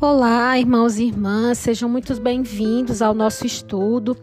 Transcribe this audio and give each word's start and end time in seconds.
Olá, 0.00 0.56
irmãos 0.56 0.96
e 1.00 1.06
irmãs, 1.06 1.58
sejam 1.58 1.88
muito 1.88 2.14
bem-vindos 2.20 3.02
ao 3.02 3.12
nosso 3.12 3.44
estudo 3.44 4.16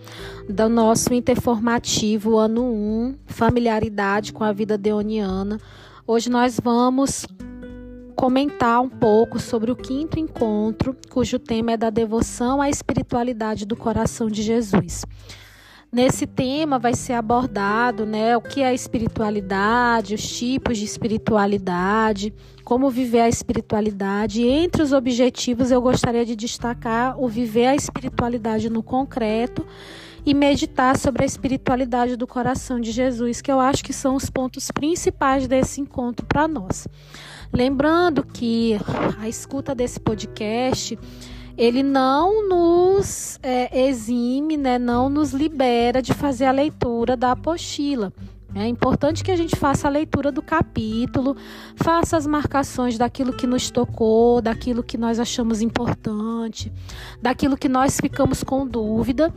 do 0.50 0.70
nosso 0.70 1.14
interformativo 1.14 2.38
ano 2.38 2.64
1, 2.64 3.16
Familiaridade 3.26 4.32
com 4.32 4.46
a 4.46 4.54
Vida 4.54 4.78
Deoniana. 4.78 5.60
Hoje 6.08 6.30
nós 6.30 6.58
vamos 6.64 7.28
comentar 8.16 8.80
um 8.80 8.88
pouco 8.88 9.38
sobre 9.38 9.70
o 9.70 9.76
quinto 9.76 10.18
encontro, 10.18 10.96
cujo 11.10 11.38
tema 11.38 11.74
é 11.74 11.78
da 11.78 11.90
devoção 11.90 12.62
à 12.62 12.70
espiritualidade 12.70 13.66
do 13.66 13.76
coração 13.76 14.30
de 14.30 14.44
Jesus. 14.44 15.04
Nesse 15.96 16.28
tema 16.28 16.78
vai 16.78 16.94
ser 16.94 17.14
abordado 17.14 18.06
né, 18.06 18.36
o 18.36 18.42
que 18.42 18.60
é 18.60 18.68
a 18.68 18.74
espiritualidade, 18.74 20.14
os 20.14 20.38
tipos 20.38 20.78
de 20.78 20.84
espiritualidade, 20.84 22.34
como 22.66 22.90
viver 22.90 23.22
a 23.22 23.30
espiritualidade. 23.30 24.44
Entre 24.44 24.84
os 24.84 24.92
objetivos, 24.92 25.72
eu 25.72 25.82
gostaria 25.82 26.26
de 26.26 26.36
destacar 26.36 27.18
o 27.18 27.30
viver 27.30 27.68
a 27.68 27.76
espiritualidade 27.76 28.70
no 28.70 28.84
concreto 28.84 29.66
e 30.26 30.34
meditar 30.34 30.98
sobre 30.98 31.24
a 31.24 31.26
espiritualidade 31.26 32.18
do 32.18 32.28
coração 32.28 32.78
de 32.78 32.92
Jesus, 32.92 33.40
que 33.40 33.50
eu 33.50 33.62
acho 33.62 33.82
que 33.82 33.94
são 33.94 34.18
os 34.18 34.30
pontos 34.30 34.70
principais 34.72 35.48
desse 35.48 35.80
encontro 35.80 36.26
para 36.26 36.46
nós. 36.46 36.90
Lembrando 37.54 38.22
que 38.22 38.78
a 39.18 39.30
escuta 39.30 39.74
desse 39.74 39.98
podcast 40.02 41.00
ele 41.58 41.82
não 41.82 42.48
nos 42.48 43.40
é, 43.42 43.88
exime, 43.88 44.58
né, 44.58 44.78
não 44.78 45.10
nos 45.10 45.32
libera 45.32 46.02
de 46.02 46.14
fazer 46.14 46.46
a 46.46 46.52
leitura 46.52 47.16
da 47.16 47.32
apostila. 47.32 48.12
É 48.54 48.66
importante 48.68 49.22
que 49.22 49.32
a 49.32 49.36
gente 49.36 49.56
faça 49.58 49.88
a 49.88 49.92
leitura 49.92 50.32
do 50.32 50.42
capítulo, 50.42 51.36
faça 51.76 52.16
as 52.16 52.26
marcações 52.26 52.98
daquilo 52.98 53.34
que 53.34 53.46
nos 53.46 53.70
tocou, 53.70 54.42
daquilo 54.42 54.82
que 54.82 54.98
nós 54.98 55.20
achamos 55.20 55.62
importante, 55.62 56.72
daquilo 57.22 57.58
que 57.58 57.68
nós 57.68 58.00
ficamos 58.00 58.44
com 58.44 58.66
dúvida 58.66 59.34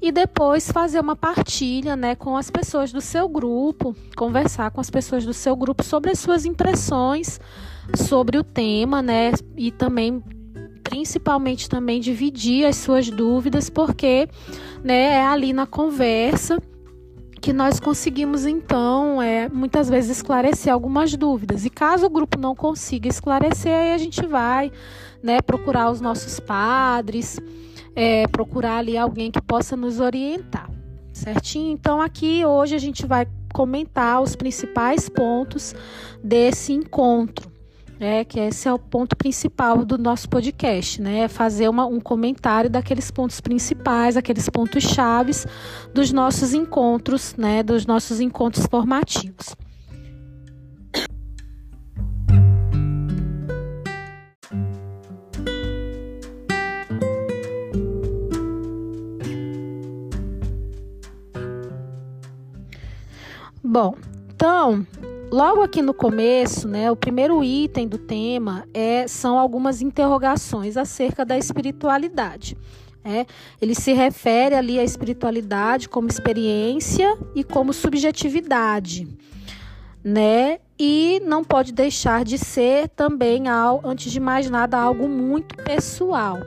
e 0.00 0.10
depois 0.10 0.72
fazer 0.72 1.00
uma 1.00 1.14
partilha, 1.14 1.94
né, 1.94 2.14
com 2.14 2.34
as 2.34 2.50
pessoas 2.50 2.90
do 2.90 3.00
seu 3.00 3.28
grupo, 3.28 3.94
conversar 4.16 4.70
com 4.70 4.80
as 4.80 4.90
pessoas 4.90 5.24
do 5.24 5.34
seu 5.34 5.54
grupo 5.54 5.84
sobre 5.84 6.10
as 6.10 6.18
suas 6.18 6.46
impressões 6.46 7.38
sobre 7.94 8.38
o 8.38 8.44
tema, 8.44 9.02
né, 9.02 9.32
e 9.56 9.70
também 9.70 10.22
principalmente 10.82 11.68
também 11.68 12.00
dividir 12.00 12.66
as 12.66 12.76
suas 12.76 13.10
dúvidas, 13.10 13.70
porque 13.70 14.28
né, 14.82 15.14
é 15.14 15.26
ali 15.26 15.52
na 15.52 15.66
conversa 15.66 16.58
que 17.40 17.52
nós 17.52 17.80
conseguimos 17.80 18.46
então 18.46 19.20
é, 19.20 19.48
muitas 19.48 19.88
vezes 19.88 20.18
esclarecer 20.18 20.72
algumas 20.72 21.16
dúvidas. 21.16 21.64
E 21.64 21.70
caso 21.70 22.06
o 22.06 22.10
grupo 22.10 22.38
não 22.38 22.54
consiga 22.54 23.08
esclarecer, 23.08 23.72
aí 23.72 23.92
a 23.92 23.98
gente 23.98 24.24
vai 24.24 24.70
né, 25.22 25.40
procurar 25.42 25.90
os 25.90 26.00
nossos 26.00 26.38
padres, 26.38 27.40
é, 27.96 28.28
procurar 28.28 28.78
ali 28.78 28.96
alguém 28.96 29.30
que 29.30 29.42
possa 29.42 29.76
nos 29.76 29.98
orientar, 29.98 30.70
certinho? 31.12 31.72
Então 31.72 32.00
aqui 32.00 32.46
hoje 32.46 32.76
a 32.76 32.78
gente 32.78 33.04
vai 33.06 33.26
comentar 33.52 34.22
os 34.22 34.36
principais 34.36 35.08
pontos 35.08 35.74
desse 36.22 36.72
encontro 36.72 37.51
né? 38.02 38.24
Que 38.24 38.40
esse 38.40 38.66
é 38.66 38.72
o 38.72 38.78
ponto 38.80 39.14
principal 39.14 39.84
do 39.84 39.96
nosso 39.96 40.28
podcast, 40.28 41.00
né? 41.00 41.20
É 41.20 41.28
fazer 41.28 41.68
uma, 41.68 41.86
um 41.86 42.00
comentário 42.00 42.68
daqueles 42.68 43.12
pontos 43.12 43.40
principais, 43.40 44.16
aqueles 44.16 44.48
pontos 44.48 44.82
chaves 44.82 45.46
dos 45.94 46.10
nossos 46.10 46.52
encontros, 46.52 47.36
né? 47.36 47.62
Dos 47.62 47.86
nossos 47.86 48.18
encontros 48.18 48.66
formativos. 48.66 49.54
Bom, 63.62 63.94
então 64.34 64.84
Logo 65.32 65.62
aqui 65.62 65.80
no 65.80 65.94
começo, 65.94 66.68
né, 66.68 66.90
o 66.90 66.94
primeiro 66.94 67.42
item 67.42 67.88
do 67.88 67.96
tema 67.96 68.68
é, 68.74 69.08
são 69.08 69.38
algumas 69.38 69.80
interrogações 69.80 70.76
acerca 70.76 71.24
da 71.24 71.38
espiritualidade. 71.38 72.54
É, 73.02 73.24
ele 73.58 73.74
se 73.74 73.94
refere 73.94 74.54
ali 74.54 74.78
à 74.78 74.84
espiritualidade 74.84 75.88
como 75.88 76.06
experiência 76.06 77.16
e 77.34 77.42
como 77.42 77.72
subjetividade, 77.72 79.08
né? 80.04 80.58
E 80.78 81.18
não 81.24 81.42
pode 81.42 81.72
deixar 81.72 82.24
de 82.24 82.36
ser 82.36 82.90
também, 82.90 83.44
antes 83.82 84.12
de 84.12 84.20
mais 84.20 84.50
nada, 84.50 84.76
algo 84.76 85.08
muito 85.08 85.56
pessoal. 85.64 86.40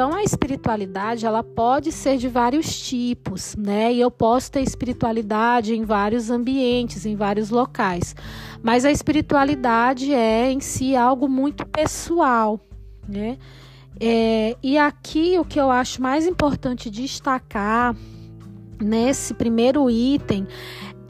Então 0.00 0.14
a 0.14 0.24
espiritualidade 0.24 1.26
ela 1.26 1.42
pode 1.42 1.92
ser 1.92 2.16
de 2.16 2.26
vários 2.26 2.80
tipos, 2.80 3.54
né? 3.54 3.92
E 3.92 4.00
eu 4.00 4.10
posso 4.10 4.50
ter 4.50 4.62
espiritualidade 4.62 5.74
em 5.74 5.84
vários 5.84 6.30
ambientes, 6.30 7.04
em 7.04 7.14
vários 7.14 7.50
locais. 7.50 8.16
Mas 8.62 8.86
a 8.86 8.90
espiritualidade 8.90 10.10
é 10.14 10.50
em 10.50 10.58
si 10.58 10.96
algo 10.96 11.28
muito 11.28 11.66
pessoal, 11.66 12.58
né? 13.06 13.36
É, 14.00 14.56
e 14.62 14.78
aqui 14.78 15.38
o 15.38 15.44
que 15.44 15.60
eu 15.60 15.70
acho 15.70 16.00
mais 16.00 16.26
importante 16.26 16.88
destacar 16.88 17.94
nesse 18.80 19.34
primeiro 19.34 19.90
item 19.90 20.46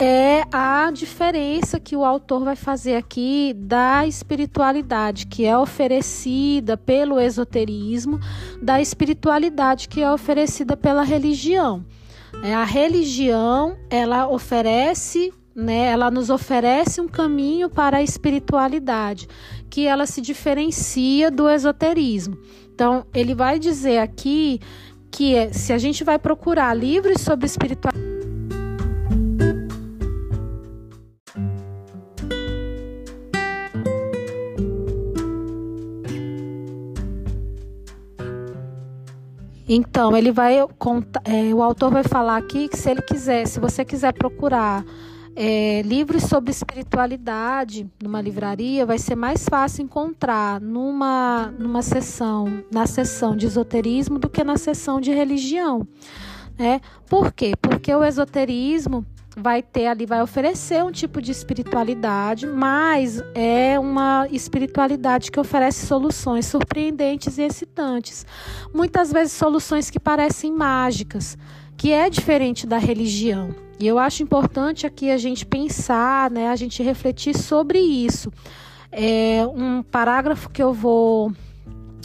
é 0.00 0.44
a 0.50 0.90
diferença 0.90 1.78
que 1.78 1.94
o 1.94 2.04
autor 2.04 2.42
vai 2.42 2.56
fazer 2.56 2.96
aqui 2.96 3.52
da 3.54 4.06
espiritualidade 4.06 5.26
que 5.26 5.44
é 5.44 5.56
oferecida 5.56 6.76
pelo 6.76 7.20
esoterismo, 7.20 8.18
da 8.62 8.80
espiritualidade 8.80 9.88
que 9.88 10.02
é 10.02 10.10
oferecida 10.10 10.76
pela 10.76 11.02
religião. 11.02 11.84
É, 12.42 12.54
a 12.54 12.64
religião, 12.64 13.76
ela 13.90 14.26
oferece, 14.26 15.32
né, 15.54 15.90
ela 15.90 16.10
nos 16.10 16.30
oferece 16.30 17.00
um 17.00 17.08
caminho 17.08 17.68
para 17.68 17.98
a 17.98 18.02
espiritualidade, 18.02 19.28
que 19.68 19.86
ela 19.86 20.06
se 20.06 20.20
diferencia 20.22 21.30
do 21.30 21.48
esoterismo. 21.48 22.38
Então, 22.72 23.04
ele 23.12 23.34
vai 23.34 23.58
dizer 23.58 23.98
aqui 23.98 24.60
que 25.10 25.34
é, 25.34 25.52
se 25.52 25.72
a 25.72 25.78
gente 25.78 26.02
vai 26.02 26.18
procurar 26.18 26.72
livros 26.72 27.20
sobre 27.20 27.44
espiritualidade, 27.44 28.19
Então, 39.72 40.16
ele 40.16 40.32
vai 40.32 40.66
contar, 40.80 41.22
é, 41.24 41.54
o 41.54 41.62
autor 41.62 41.92
vai 41.92 42.02
falar 42.02 42.36
aqui 42.36 42.66
que 42.66 42.76
se 42.76 42.90
ele 42.90 43.00
quiser, 43.00 43.46
se 43.46 43.60
você 43.60 43.84
quiser 43.84 44.12
procurar 44.12 44.84
é, 45.36 45.80
livros 45.82 46.24
sobre 46.24 46.50
espiritualidade 46.50 47.88
numa 48.02 48.20
livraria, 48.20 48.84
vai 48.84 48.98
ser 48.98 49.14
mais 49.14 49.48
fácil 49.48 49.84
encontrar 49.84 50.60
numa, 50.60 51.54
numa 51.56 51.82
sessão, 51.82 52.64
na 52.68 52.84
sessão 52.84 53.36
de 53.36 53.46
esoterismo 53.46 54.18
do 54.18 54.28
que 54.28 54.42
na 54.42 54.56
sessão 54.56 55.00
de 55.00 55.12
religião. 55.12 55.86
Né? 56.58 56.80
Por 57.08 57.32
quê? 57.32 57.52
Porque 57.62 57.94
o 57.94 58.04
esoterismo 58.04 59.06
vai 59.36 59.62
ter 59.62 59.86
ali, 59.86 60.06
vai 60.06 60.22
oferecer 60.22 60.84
um 60.84 60.90
tipo 60.90 61.22
de 61.22 61.30
espiritualidade, 61.30 62.46
mas 62.46 63.22
é 63.34 63.78
uma 63.78 64.26
espiritualidade 64.30 65.30
que 65.30 65.38
oferece 65.38 65.86
soluções 65.86 66.46
surpreendentes 66.46 67.38
e 67.38 67.42
excitantes. 67.42 68.26
Muitas 68.74 69.12
vezes 69.12 69.32
soluções 69.32 69.90
que 69.90 70.00
parecem 70.00 70.52
mágicas, 70.52 71.38
que 71.76 71.92
é 71.92 72.10
diferente 72.10 72.66
da 72.66 72.78
religião. 72.78 73.54
E 73.78 73.86
eu 73.86 73.98
acho 73.98 74.22
importante 74.22 74.86
aqui 74.86 75.10
a 75.10 75.16
gente 75.16 75.46
pensar, 75.46 76.30
né, 76.30 76.48
a 76.48 76.56
gente 76.56 76.82
refletir 76.82 77.36
sobre 77.36 77.78
isso. 77.78 78.30
É 78.92 79.46
um 79.46 79.82
parágrafo 79.82 80.50
que 80.50 80.62
eu 80.62 80.74
vou 80.74 81.32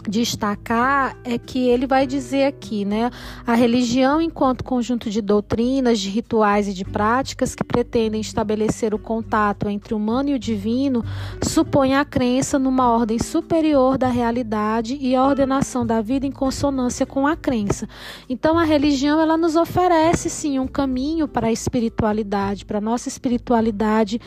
destacar 0.07 1.17
é 1.23 1.37
que 1.37 1.67
ele 1.67 1.87
vai 1.87 2.05
dizer 2.05 2.45
aqui, 2.45 2.85
né, 2.85 3.09
a 3.45 3.53
religião 3.53 4.21
enquanto 4.21 4.63
conjunto 4.63 5.09
de 5.09 5.21
doutrinas, 5.21 5.99
de 5.99 6.09
rituais 6.09 6.67
e 6.67 6.73
de 6.73 6.85
práticas 6.85 7.55
que 7.55 7.63
pretendem 7.63 8.21
estabelecer 8.21 8.93
o 8.93 8.99
contato 8.99 9.69
entre 9.69 9.93
o 9.93 9.97
humano 9.97 10.29
e 10.29 10.33
o 10.33 10.39
divino, 10.39 11.03
supõe 11.41 11.95
a 11.95 12.05
crença 12.05 12.57
numa 12.59 12.89
ordem 12.89 13.19
superior 13.19 13.97
da 13.97 14.07
realidade 14.07 14.97
e 14.99 15.15
a 15.15 15.25
ordenação 15.25 15.85
da 15.85 16.01
vida 16.01 16.25
em 16.25 16.31
consonância 16.31 17.05
com 17.05 17.27
a 17.27 17.35
crença. 17.35 17.87
Então 18.29 18.57
a 18.57 18.63
religião 18.63 19.19
ela 19.19 19.37
nos 19.37 19.55
oferece 19.55 20.29
sim 20.29 20.59
um 20.59 20.67
caminho 20.67 21.27
para 21.27 21.47
a 21.47 21.51
espiritualidade, 21.51 22.65
para 22.65 22.77
a 22.77 22.81
nossa 22.81 23.09
espiritualidade 23.09 24.19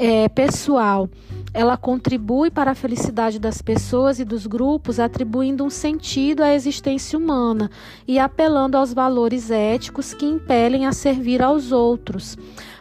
é, 0.00 0.28
pessoal. 0.30 1.10
Ela 1.52 1.76
contribui 1.76 2.50
para 2.50 2.70
a 2.70 2.74
felicidade 2.74 3.38
das 3.38 3.60
pessoas 3.60 4.18
e 4.18 4.24
dos 4.24 4.46
grupos 4.46 4.98
atribuindo 4.98 5.62
um 5.62 5.68
sentido 5.68 6.42
à 6.42 6.54
existência 6.54 7.18
humana 7.18 7.70
e 8.08 8.18
apelando 8.18 8.78
aos 8.78 8.94
valores 8.94 9.50
éticos 9.50 10.14
que 10.14 10.24
impelem 10.24 10.86
a 10.86 10.92
servir 10.92 11.42
aos 11.42 11.70
outros. 11.70 12.38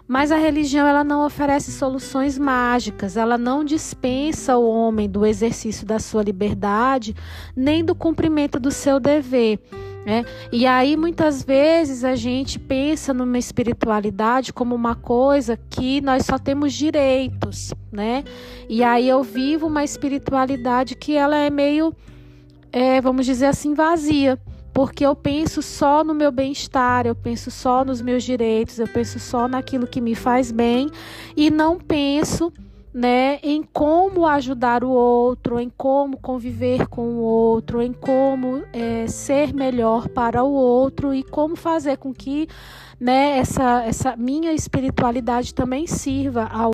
Mas 0.07 0.31
a 0.31 0.37
religião 0.37 0.87
ela 0.87 1.03
não 1.03 1.25
oferece 1.25 1.71
soluções 1.71 2.37
mágicas, 2.37 3.17
ela 3.17 3.37
não 3.37 3.65
dispensa 3.65 4.57
o 4.57 4.67
homem 4.67 5.09
do 5.09 5.25
exercício 5.25 5.85
da 5.85 5.99
sua 5.99 6.23
liberdade, 6.23 7.15
nem 7.55 7.83
do 7.83 7.93
cumprimento 7.93 8.59
do 8.59 8.71
seu 8.71 8.99
dever. 8.99 9.59
Né? 10.05 10.23
E 10.51 10.65
aí 10.65 10.95
muitas 10.95 11.43
vezes 11.43 12.03
a 12.03 12.15
gente 12.15 12.57
pensa 12.57 13.13
numa 13.13 13.37
espiritualidade 13.37 14.53
como 14.53 14.73
uma 14.73 14.95
coisa 14.95 15.57
que 15.69 16.01
nós 16.01 16.25
só 16.25 16.39
temos 16.39 16.73
direitos, 16.73 17.73
né? 17.91 18.23
E 18.67 18.81
aí 18.81 19.07
eu 19.09 19.21
vivo 19.21 19.67
uma 19.67 19.83
espiritualidade 19.83 20.95
que 20.95 21.15
ela 21.15 21.35
é 21.37 21.49
meio, 21.49 21.93
é, 22.71 23.01
vamos 23.01 23.25
dizer 23.25 23.47
assim, 23.47 23.73
vazia 23.73 24.39
porque 24.73 25.05
eu 25.05 25.13
penso 25.13 25.61
só 25.61 26.05
no 26.05 26.13
meu 26.13 26.31
bem-estar, 26.31 27.05
eu 27.05 27.13
penso 27.13 27.51
só 27.51 27.83
nos 27.83 28.01
meus 28.01 28.23
direitos, 28.23 28.79
eu 28.79 28.87
penso 28.87 29.19
só 29.19 29.47
naquilo 29.47 29.85
que 29.85 29.99
me 29.99 30.15
faz 30.15 30.51
bem 30.51 30.89
e 31.35 31.49
não 31.49 31.77
penso 31.77 32.49
né, 32.93 33.39
em 33.43 33.61
como 33.61 34.25
ajudar 34.25 34.83
o 34.83 34.89
outro, 34.89 35.59
em 35.59 35.71
como 35.77 36.17
conviver 36.17 36.87
com 36.87 37.01
o 37.01 37.17
outro, 37.19 37.81
em 37.81 37.93
como 37.93 38.63
é, 38.73 39.07
ser 39.07 39.53
melhor 39.53 40.07
para 40.09 40.43
o 40.43 40.51
outro 40.51 41.13
e 41.13 41.23
como 41.23 41.55
fazer 41.55 41.97
com 41.97 42.13
que 42.13 42.47
né, 42.99 43.37
essa, 43.37 43.83
essa 43.83 44.15
minha 44.15 44.53
espiritualidade 44.53 45.53
também 45.53 45.85
sirva 45.87 46.45
ao 46.51 46.71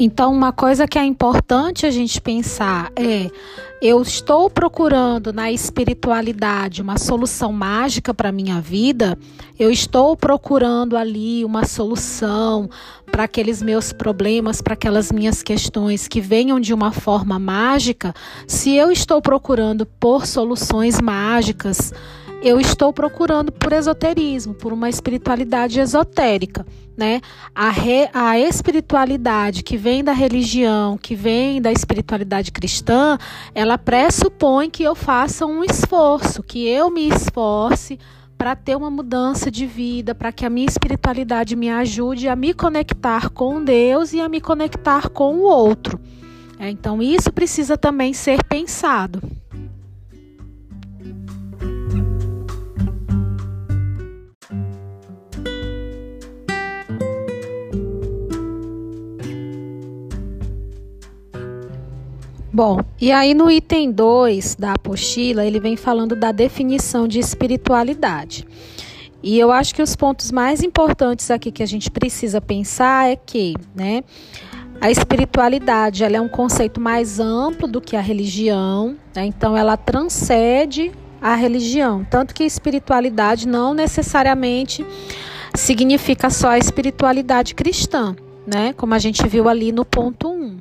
Então, 0.00 0.32
uma 0.32 0.52
coisa 0.52 0.86
que 0.86 0.96
é 0.96 1.04
importante 1.04 1.84
a 1.84 1.90
gente 1.90 2.20
pensar 2.20 2.92
é: 2.94 3.28
eu 3.80 4.02
estou 4.02 4.50
procurando 4.50 5.32
na 5.32 5.52
espiritualidade 5.52 6.82
uma 6.82 6.98
solução 6.98 7.52
mágica 7.52 8.12
para 8.12 8.32
minha 8.32 8.60
vida, 8.60 9.16
eu 9.58 9.70
estou 9.70 10.16
procurando 10.16 10.96
ali 10.96 11.44
uma 11.44 11.64
solução 11.64 12.68
para 13.10 13.24
aqueles 13.24 13.62
meus 13.62 13.92
problemas, 13.92 14.60
para 14.60 14.74
aquelas 14.74 15.12
minhas 15.12 15.42
questões 15.42 16.08
que 16.08 16.20
venham 16.20 16.58
de 16.58 16.74
uma 16.74 16.90
forma 16.90 17.38
mágica. 17.38 18.12
Se 18.48 18.74
eu 18.74 18.90
estou 18.90 19.22
procurando 19.22 19.86
por 19.86 20.26
soluções 20.26 21.00
mágicas, 21.00 21.92
eu 22.42 22.60
estou 22.60 22.92
procurando 22.92 23.50
por 23.50 23.72
esoterismo, 23.72 24.54
por 24.54 24.72
uma 24.72 24.88
espiritualidade 24.88 25.80
esotérica, 25.80 26.64
né? 26.96 27.20
A, 27.54 27.70
re, 27.70 28.08
a 28.12 28.38
espiritualidade 28.38 29.62
que 29.62 29.76
vem 29.76 30.04
da 30.04 30.12
religião, 30.12 30.96
que 30.96 31.14
vem 31.14 31.60
da 31.60 31.72
espiritualidade 31.72 32.52
cristã, 32.52 33.18
ela 33.54 33.76
pressupõe 33.76 34.70
que 34.70 34.82
eu 34.82 34.94
faça 34.94 35.46
um 35.46 35.64
esforço, 35.64 36.42
que 36.42 36.66
eu 36.66 36.90
me 36.90 37.08
esforce 37.08 37.98
para 38.36 38.54
ter 38.54 38.76
uma 38.76 38.90
mudança 38.90 39.50
de 39.50 39.66
vida, 39.66 40.14
para 40.14 40.30
que 40.30 40.46
a 40.46 40.50
minha 40.50 40.68
espiritualidade 40.68 41.56
me 41.56 41.68
ajude 41.68 42.28
a 42.28 42.36
me 42.36 42.54
conectar 42.54 43.30
com 43.30 43.62
Deus 43.62 44.12
e 44.12 44.20
a 44.20 44.28
me 44.28 44.40
conectar 44.40 45.08
com 45.08 45.38
o 45.38 45.42
outro. 45.42 45.98
É, 46.56 46.70
então, 46.70 47.02
isso 47.02 47.32
precisa 47.32 47.76
também 47.76 48.12
ser 48.12 48.44
pensado. 48.44 49.20
Bom, 62.58 62.80
e 63.00 63.12
aí 63.12 63.34
no 63.34 63.48
item 63.48 63.92
2 63.92 64.56
da 64.56 64.72
apostila, 64.72 65.46
ele 65.46 65.60
vem 65.60 65.76
falando 65.76 66.16
da 66.16 66.32
definição 66.32 67.06
de 67.06 67.20
espiritualidade. 67.20 68.44
E 69.22 69.38
eu 69.38 69.52
acho 69.52 69.72
que 69.72 69.80
os 69.80 69.94
pontos 69.94 70.32
mais 70.32 70.60
importantes 70.60 71.30
aqui 71.30 71.52
que 71.52 71.62
a 71.62 71.66
gente 71.66 71.88
precisa 71.88 72.40
pensar 72.40 73.10
é 73.10 73.14
que, 73.14 73.54
né, 73.76 74.02
a 74.80 74.90
espiritualidade 74.90 76.02
ela 76.02 76.16
é 76.16 76.20
um 76.20 76.28
conceito 76.28 76.80
mais 76.80 77.20
amplo 77.20 77.68
do 77.68 77.80
que 77.80 77.94
a 77.94 78.00
religião, 78.00 78.96
né? 79.14 79.24
então 79.24 79.56
ela 79.56 79.76
transcende 79.76 80.90
a 81.22 81.36
religião. 81.36 82.04
Tanto 82.10 82.34
que 82.34 82.42
espiritualidade 82.42 83.46
não 83.46 83.72
necessariamente 83.72 84.84
significa 85.54 86.28
só 86.28 86.48
a 86.48 86.58
espiritualidade 86.58 87.54
cristã, 87.54 88.16
né? 88.44 88.72
Como 88.72 88.94
a 88.94 88.98
gente 88.98 89.24
viu 89.28 89.48
ali 89.48 89.70
no 89.70 89.84
ponto 89.84 90.28
1. 90.28 90.32
Um. 90.32 90.57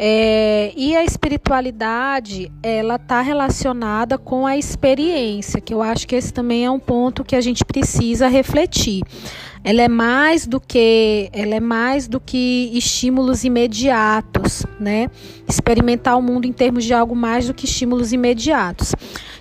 É, 0.00 0.72
e 0.76 0.94
a 0.94 1.04
espiritualidade, 1.04 2.52
ela 2.62 2.94
está 2.94 3.20
relacionada 3.20 4.16
com 4.16 4.46
a 4.46 4.56
experiência, 4.56 5.60
que 5.60 5.74
eu 5.74 5.82
acho 5.82 6.06
que 6.06 6.14
esse 6.14 6.32
também 6.32 6.64
é 6.64 6.70
um 6.70 6.78
ponto 6.78 7.24
que 7.24 7.34
a 7.34 7.40
gente 7.40 7.64
precisa 7.64 8.28
refletir. 8.28 9.02
Ela 9.64 9.82
é 9.82 9.88
mais 9.88 10.46
do 10.46 10.60
que, 10.60 11.28
ela 11.32 11.56
é 11.56 11.60
mais 11.60 12.06
do 12.06 12.20
que 12.20 12.70
estímulos 12.72 13.42
imediatos, 13.42 14.64
né? 14.78 15.10
Experimentar 15.48 16.16
o 16.16 16.22
mundo 16.22 16.44
em 16.44 16.52
termos 16.52 16.84
de 16.84 16.94
algo 16.94 17.16
mais 17.16 17.48
do 17.48 17.54
que 17.54 17.64
estímulos 17.64 18.12
imediatos. 18.12 18.94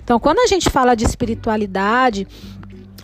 Então, 0.04 0.20
quando 0.20 0.40
a 0.40 0.48
gente 0.48 0.72
fala 0.72 0.96
de 0.96 1.06
espiritualidade, 1.06 2.28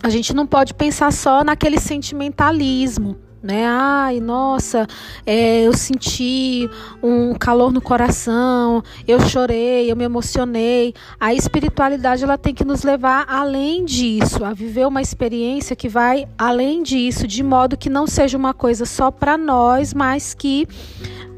a 0.02 0.08
gente 0.08 0.34
não 0.34 0.46
pode 0.46 0.74
pensar 0.74 1.12
só 1.12 1.44
naquele 1.44 1.78
sentimentalismo, 1.78 3.16
né? 3.44 3.66
Ai, 3.66 4.20
nossa, 4.20 4.86
é, 5.26 5.64
eu 5.64 5.74
senti 5.74 6.68
um 7.02 7.34
calor 7.34 7.70
no 7.70 7.80
coração, 7.80 8.82
eu 9.06 9.20
chorei, 9.20 9.92
eu 9.92 9.94
me 9.94 10.04
emocionei. 10.04 10.94
A 11.20 11.34
espiritualidade 11.34 12.24
ela 12.24 12.38
tem 12.38 12.54
que 12.54 12.64
nos 12.64 12.82
levar 12.82 13.26
além 13.28 13.84
disso, 13.84 14.42
a 14.44 14.54
viver 14.54 14.86
uma 14.86 15.02
experiência 15.02 15.76
que 15.76 15.90
vai 15.90 16.26
além 16.38 16.82
disso, 16.82 17.26
de 17.26 17.42
modo 17.42 17.76
que 17.76 17.90
não 17.90 18.06
seja 18.06 18.38
uma 18.38 18.54
coisa 18.54 18.86
só 18.86 19.10
para 19.10 19.36
nós, 19.36 19.92
mas 19.92 20.32
que 20.32 20.66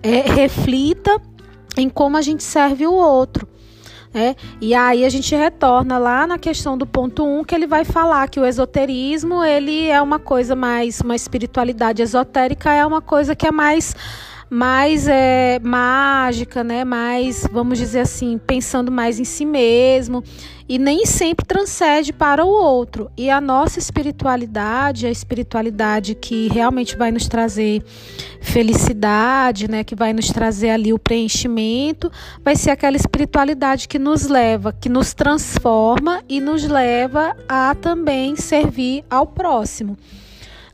é, 0.01 0.21
reflita 0.21 1.21
em 1.77 1.89
como 1.89 2.17
a 2.17 2.23
gente 2.23 2.45
serve 2.45 2.87
o 2.87 2.95
outro. 2.95 3.49
É, 4.17 4.35
e 4.63 4.75
aí 4.75 5.05
a 5.05 5.11
gente 5.11 5.37
retorna 5.37 5.99
lá 5.99 6.27
na 6.27 6.39
questão 6.39 6.79
do 6.79 6.87
ponto 6.87 7.23
1, 7.23 7.41
um, 7.41 7.45
que 7.45 7.55
ele 7.55 7.67
vai 7.67 7.85
falar 7.85 8.27
que 8.31 8.41
o 8.41 8.47
esoterismo 8.47 9.45
ele 9.45 9.89
é 9.89 10.01
uma 10.01 10.19
coisa 10.19 10.57
mais, 10.57 11.03
uma 11.03 11.15
espiritualidade 11.15 12.01
esotérica 12.01 12.73
é 12.73 12.87
uma 12.87 13.03
coisa 13.03 13.37
que 13.37 13.47
é 13.47 13.53
mais 13.53 13.95
mais 14.49 15.09
é, 15.09 15.59
mágica, 15.63 16.63
né? 16.63 16.85
Mais, 16.85 17.47
vamos 17.51 17.79
dizer 17.79 18.01
assim, 18.01 18.39
pensando 18.39 18.91
mais 18.93 19.19
em 19.19 19.25
si 19.25 19.45
mesmo 19.45 20.23
e 20.69 20.79
nem 20.79 21.07
sempre 21.07 21.47
transcende 21.47 22.13
para 22.13 22.45
o 22.45 22.49
outro. 22.49 23.11
E 23.17 23.31
a 23.31 23.41
nossa 23.41 23.79
espiritualidade, 23.79 25.07
a 25.07 25.11
espiritualidade 25.11 26.15
que 26.15 26.49
realmente 26.49 26.97
vai 26.97 27.11
nos 27.11 27.29
trazer 27.29 27.83
felicidade, 28.41 29.69
né, 29.71 29.85
que 29.85 29.95
vai 29.95 30.13
nos 30.13 30.29
trazer 30.29 30.71
ali 30.71 30.93
o 30.93 30.99
preenchimento, 30.99 32.11
vai 32.45 32.57
ser 32.57 32.71
aquela 32.71 32.97
espiritualidade 32.97 33.89
que 33.89 33.99
nos 33.99 34.27
leva, 34.27 34.73
que 34.73 34.89
nos 34.89 35.15
transforma 35.15 36.23
e 36.29 36.41
nos 36.41 36.65
leva 36.65 37.37
a 37.49 37.75
também 37.75 38.37
servir 38.37 39.05
ao 39.09 39.27
próximo. 39.27 39.97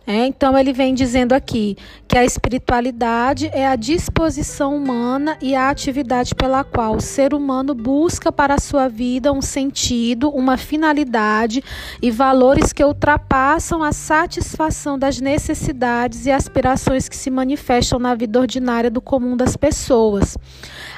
É, 0.06 0.26
então 0.26 0.58
ele 0.58 0.72
vem 0.72 0.94
dizendo 0.94 1.32
aqui 1.32 1.76
que 2.08 2.18
a 2.18 2.24
espiritualidade 2.24 3.48
é 3.52 3.66
a 3.66 3.76
disposição 3.76 4.76
humana 4.76 5.38
e 5.40 5.54
a 5.54 5.70
atividade 5.70 6.34
pela 6.34 6.64
qual 6.64 6.96
o 6.96 7.00
ser 7.00 7.32
humano 7.32 7.74
busca 7.74 8.32
para 8.32 8.54
a 8.54 8.58
sua 8.60 8.88
vida 8.88 9.32
um 9.32 9.40
sentido, 9.40 10.28
uma 10.28 10.56
finalidade 10.56 11.62
e 12.00 12.10
valores 12.10 12.72
que 12.72 12.84
ultrapassam 12.84 13.82
a 13.82 13.92
satisfação 13.92 14.98
das 14.98 15.20
necessidades 15.20 16.26
e 16.26 16.32
aspirações 16.32 17.08
que 17.08 17.16
se 17.16 17.30
manifestam 17.30 17.98
na 17.98 18.14
vida 18.14 18.40
ordinária 18.40 18.90
do 18.90 19.00
comum 19.00 19.36
das 19.36 19.56
pessoas. 19.56 20.36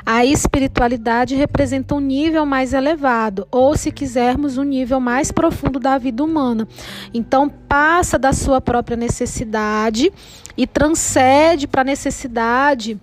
A 0.06 0.25
espiritualidade 0.25 1.34
representa 1.34 1.94
um 1.94 2.00
nível 2.00 2.44
mais 2.44 2.75
elevado, 2.75 3.49
ou 3.50 3.75
se 3.76 3.90
quisermos, 3.90 4.58
um 4.58 4.62
nível 4.62 5.00
mais 5.00 5.32
profundo 5.32 5.78
da 5.78 5.96
vida 5.96 6.23
humana. 6.23 6.68
Então, 7.12 7.49
passa 7.49 8.18
da 8.18 8.32
sua 8.32 8.61
própria 8.61 8.93
necessidade 8.96 10.12
e 10.56 10.66
transcende 10.66 11.66
para 11.66 11.82
a 11.82 11.84
necessidade 11.84 13.00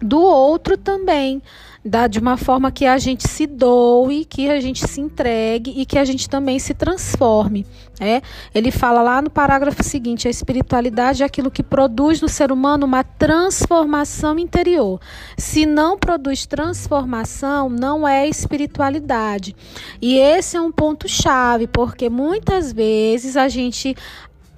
do 0.00 0.20
outro 0.20 0.76
também, 0.76 1.42
da, 1.84 2.06
de 2.06 2.18
uma 2.18 2.36
forma 2.36 2.70
que 2.70 2.86
a 2.86 2.98
gente 2.98 3.28
se 3.28 3.46
doe, 3.46 4.24
que 4.24 4.48
a 4.48 4.60
gente 4.60 4.86
se 4.86 5.00
entregue 5.00 5.72
e 5.76 5.86
que 5.86 5.98
a 5.98 6.04
gente 6.04 6.28
também 6.28 6.58
se 6.58 6.74
transforme. 6.74 7.66
É? 8.00 8.22
Ele 8.54 8.70
fala 8.70 9.02
lá 9.02 9.20
no 9.20 9.30
parágrafo 9.30 9.82
seguinte: 9.82 10.28
a 10.28 10.30
espiritualidade 10.30 11.22
é 11.22 11.26
aquilo 11.26 11.50
que 11.50 11.62
produz 11.62 12.20
no 12.20 12.28
ser 12.28 12.52
humano 12.52 12.86
uma 12.86 13.02
transformação 13.02 14.38
interior. 14.38 15.00
Se 15.36 15.66
não 15.66 15.98
produz 15.98 16.46
transformação, 16.46 17.68
não 17.68 18.06
é 18.06 18.28
espiritualidade. 18.28 19.56
E 20.00 20.16
esse 20.16 20.56
é 20.56 20.60
um 20.60 20.70
ponto 20.70 21.08
chave, 21.08 21.66
porque 21.66 22.08
muitas 22.08 22.72
vezes 22.72 23.36
a 23.36 23.48
gente 23.48 23.96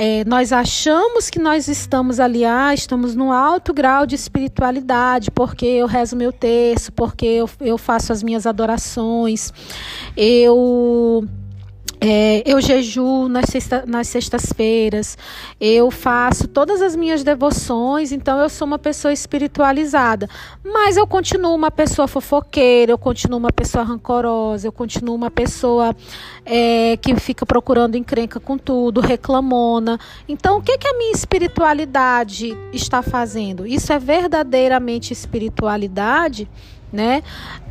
é, 0.03 0.25
nós 0.25 0.51
achamos 0.51 1.29
que 1.29 1.39
nós 1.39 1.69
estamos 1.69 2.19
ali, 2.19 2.43
ah, 2.43 2.73
estamos 2.73 3.15
num 3.15 3.31
alto 3.31 3.75
grau 3.75 4.07
de 4.07 4.15
espiritualidade, 4.15 5.31
porque 5.31 5.67
eu 5.67 5.87
rezo 5.87 6.17
meu 6.17 6.33
texto, 6.33 6.91
porque 6.91 7.27
eu, 7.27 7.51
eu 7.61 7.77
faço 7.77 8.11
as 8.11 8.23
minhas 8.23 8.47
adorações, 8.47 9.53
eu 10.17 11.23
é, 12.01 12.43
eu 12.47 12.61
jejuo 12.63 13.29
nas, 13.29 13.45
sexta, 13.51 13.85
nas 13.87 14.09
sextas-feiras, 14.09 15.19
eu 15.61 15.91
faço 15.91 16.49
todas 16.49 16.81
as 16.81 16.97
minhas 16.97 17.23
devoções, 17.23 18.11
então 18.11 18.39
eu 18.41 18.49
sou 18.49 18.67
uma 18.67 18.79
pessoa 18.79 19.13
espiritualizada. 19.13 20.27
Mas 20.65 20.97
eu 20.97 21.07
continuo 21.07 21.55
uma 21.55 21.71
pessoa 21.71 22.09
fofoqueira, 22.09 22.93
eu 22.93 22.99
continuo 22.99 23.39
uma 23.39 23.53
pessoa 23.53 23.85
rancorosa, 23.85 24.67
eu 24.67 24.73
continuo 24.73 25.15
uma 25.15 25.31
pessoa 25.31 25.95
é, 26.47 26.97
que 26.97 27.15
fica 27.17 27.45
procurando 27.45 27.97
encrenca 27.97 28.41
com 28.41 28.57
tudo, 28.57 29.03
reclamona. 29.03 30.01
Então, 30.27 30.57
o 30.57 30.63
que, 30.63 30.79
que 30.79 30.89
a 30.89 30.97
minha 30.97 31.13
espiritualidade 31.13 32.57
está 32.73 33.03
fazendo? 33.03 33.67
Isso 33.67 33.93
é 33.93 33.99
verdadeiramente 33.99 35.13
espiritualidade? 35.13 36.49
Né? 36.93 37.23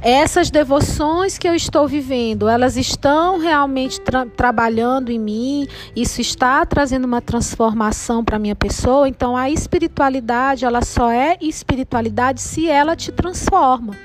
Essas 0.02 0.50
devoções 0.50 1.38
que 1.38 1.48
eu 1.48 1.54
estou 1.54 1.88
vivendo, 1.88 2.48
elas 2.48 2.78
estão 2.78 3.38
realmente 3.38 4.00
tra 4.00 4.26
trabalhando 4.26 5.12
em 5.12 5.20
mim, 5.20 5.68
isso 5.96 6.22
está 6.22 6.66
trazendo 6.66 7.06
uma 7.06 7.22
transformação 7.22 8.24
para 8.24 8.40
minha 8.40 8.56
pessoa. 8.56 9.10
Então 9.10 9.36
a 9.36 9.50
espiritualidade, 9.50 10.66
ela 10.66 10.82
só 10.82 11.12
é 11.12 11.38
espiritualidade 11.42 12.42
se 12.42 12.68
ela 12.68 12.96
te 12.96 13.12
transforma. 13.12 13.96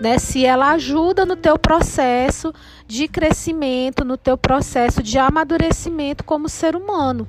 Né, 0.00 0.18
se 0.18 0.44
ela 0.44 0.72
ajuda 0.72 1.24
no 1.24 1.36
teu 1.36 1.56
processo 1.56 2.52
de 2.86 3.06
crescimento, 3.06 4.04
no 4.04 4.16
teu 4.16 4.36
processo 4.36 5.00
de 5.00 5.18
amadurecimento 5.18 6.24
como 6.24 6.48
ser 6.48 6.74
humano. 6.74 7.28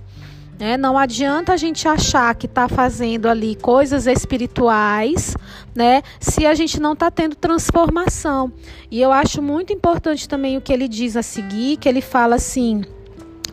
Né? 0.59 0.77
Não 0.77 0.97
adianta 0.97 1.53
a 1.53 1.57
gente 1.57 1.87
achar 1.87 2.33
que 2.35 2.45
está 2.45 2.67
fazendo 2.69 3.27
ali 3.27 3.55
coisas 3.55 4.07
espirituais, 4.07 5.35
né? 5.75 6.01
Se 6.19 6.45
a 6.45 6.53
gente 6.53 6.79
não 6.79 6.93
está 6.93 7.11
tendo 7.11 7.35
transformação. 7.35 8.51
E 8.89 9.01
eu 9.01 9.11
acho 9.11 9.41
muito 9.41 9.73
importante 9.73 10.29
também 10.29 10.55
o 10.57 10.61
que 10.61 10.71
ele 10.71 10.87
diz 10.87 11.17
a 11.17 11.21
seguir, 11.21 11.77
que 11.77 11.89
ele 11.89 12.01
fala 12.01 12.35
assim. 12.35 12.83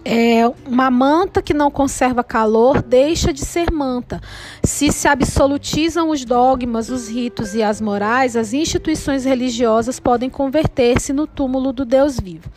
É, 0.04 0.42
uma 0.66 0.90
manta 0.90 1.40
que 1.40 1.54
não 1.54 1.70
conserva 1.70 2.24
calor 2.24 2.82
deixa 2.82 3.32
de 3.32 3.44
ser 3.44 3.70
manta. 3.70 4.20
Se 4.64 4.90
se 4.90 5.06
absolutizam 5.06 6.10
os 6.10 6.24
dogmas, 6.24 6.90
os 6.90 7.08
ritos 7.08 7.54
e 7.54 7.62
as 7.62 7.80
morais, 7.80 8.34
as 8.34 8.52
instituições 8.52 9.24
religiosas 9.24 10.00
podem 10.00 10.28
converter-se 10.28 11.12
no 11.12 11.24
túmulo 11.24 11.72
do 11.72 11.84
Deus 11.84 12.18
vivo. 12.18 12.50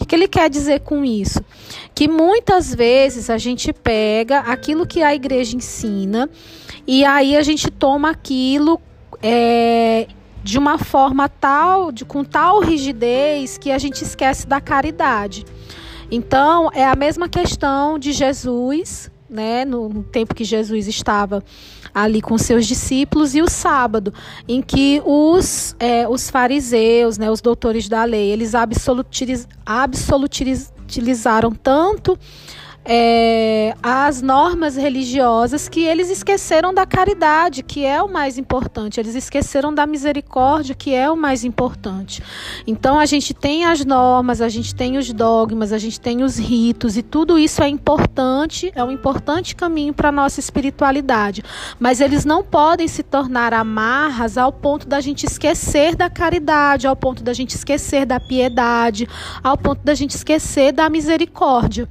O 0.00 0.06
que 0.06 0.14
ele 0.14 0.28
quer 0.28 0.48
dizer 0.48 0.80
com 0.80 1.04
isso? 1.04 1.44
Que 1.94 2.08
muitas 2.08 2.74
vezes 2.74 3.28
a 3.28 3.38
gente 3.38 3.72
pega 3.72 4.40
aquilo 4.40 4.86
que 4.86 5.02
a 5.02 5.14
igreja 5.14 5.56
ensina 5.56 6.28
e 6.86 7.04
aí 7.04 7.36
a 7.36 7.42
gente 7.42 7.70
toma 7.70 8.10
aquilo. 8.10 8.80
É, 9.22 10.08
de 10.42 10.58
uma 10.58 10.78
forma 10.78 11.28
tal, 11.28 11.92
de, 11.92 12.04
com 12.04 12.24
tal 12.24 12.60
rigidez, 12.60 13.56
que 13.56 13.70
a 13.70 13.78
gente 13.78 14.02
esquece 14.02 14.46
da 14.46 14.60
caridade. 14.60 15.44
Então, 16.10 16.68
é 16.74 16.84
a 16.84 16.94
mesma 16.94 17.28
questão 17.28 17.98
de 17.98 18.12
Jesus, 18.12 19.10
né, 19.30 19.64
no 19.64 20.02
tempo 20.04 20.34
que 20.34 20.44
Jesus 20.44 20.86
estava 20.86 21.42
ali 21.94 22.20
com 22.20 22.36
seus 22.36 22.66
discípulos, 22.66 23.34
e 23.34 23.40
o 23.40 23.48
sábado, 23.48 24.12
em 24.48 24.60
que 24.60 25.00
os, 25.04 25.76
é, 25.78 26.08
os 26.08 26.28
fariseus, 26.28 27.16
né, 27.18 27.30
os 27.30 27.40
doutores 27.40 27.88
da 27.88 28.04
lei, 28.04 28.30
eles 28.30 28.54
absolutiz, 28.54 29.46
absolutizaram 30.92 31.52
tanto 31.54 32.18
é, 32.84 33.74
as 33.82 34.20
normas 34.20 34.76
religiosas 34.76 35.68
que 35.68 35.84
eles 35.84 36.10
esqueceram 36.10 36.74
da 36.74 36.84
caridade, 36.84 37.62
que 37.62 37.84
é 37.84 38.02
o 38.02 38.08
mais 38.08 38.38
importante. 38.38 38.98
Eles 38.98 39.14
esqueceram 39.14 39.72
da 39.72 39.86
misericórdia, 39.86 40.74
que 40.74 40.92
é 40.92 41.10
o 41.10 41.16
mais 41.16 41.44
importante. 41.44 42.22
Então 42.66 42.98
a 42.98 43.06
gente 43.06 43.32
tem 43.32 43.64
as 43.64 43.84
normas, 43.84 44.40
a 44.40 44.48
gente 44.48 44.74
tem 44.74 44.98
os 44.98 45.12
dogmas, 45.12 45.72
a 45.72 45.78
gente 45.78 46.00
tem 46.00 46.22
os 46.24 46.38
ritos 46.38 46.96
e 46.96 47.02
tudo 47.02 47.38
isso 47.38 47.62
é 47.62 47.68
importante, 47.68 48.72
é 48.74 48.82
um 48.82 48.90
importante 48.90 49.54
caminho 49.54 49.94
para 49.94 50.08
a 50.08 50.12
nossa 50.12 50.40
espiritualidade. 50.40 51.42
Mas 51.78 52.00
eles 52.00 52.24
não 52.24 52.42
podem 52.42 52.88
se 52.88 53.02
tornar 53.02 53.54
amarras 53.54 54.36
ao 54.36 54.52
ponto 54.52 54.88
da 54.88 55.00
gente 55.00 55.24
esquecer 55.24 55.94
da 55.94 56.10
caridade, 56.10 56.86
ao 56.86 56.96
ponto 56.96 57.22
da 57.22 57.32
gente 57.32 57.54
esquecer 57.54 58.04
da 58.04 58.18
piedade, 58.18 59.08
ao 59.42 59.56
ponto 59.56 59.82
da 59.84 59.94
gente 59.94 60.16
esquecer 60.16 60.72
da 60.72 60.90
misericórdia. 60.90 61.88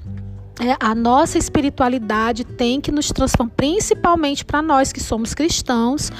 É, 0.63 0.77
a 0.79 0.93
nossa 0.93 1.39
espiritualidade 1.39 2.43
tem 2.43 2.79
que 2.79 2.91
nos 2.91 3.07
transformar, 3.07 3.51
principalmente 3.57 4.45
para 4.45 4.61
nós 4.61 4.93
que 4.93 4.99
somos 4.99 5.33
cristãos, 5.33 6.11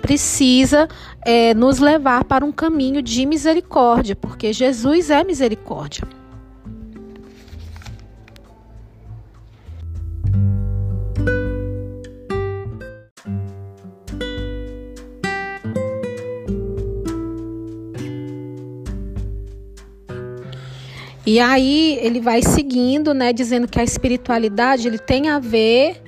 precisa 0.00 0.88
é, 1.20 1.52
nos 1.52 1.78
levar 1.78 2.24
para 2.24 2.42
um 2.42 2.50
caminho 2.50 3.02
de 3.02 3.26
misericórdia, 3.26 4.16
porque 4.16 4.54
Jesus 4.54 5.10
é 5.10 5.22
misericórdia. 5.22 6.19
E 21.30 21.38
aí 21.38 21.96
ele 22.02 22.20
vai 22.20 22.42
seguindo, 22.42 23.14
né, 23.14 23.32
dizendo 23.32 23.68
que 23.68 23.78
a 23.78 23.84
espiritualidade 23.84 24.88
ele 24.88 24.98
tem 24.98 25.28
a 25.28 25.38
ver 25.38 26.02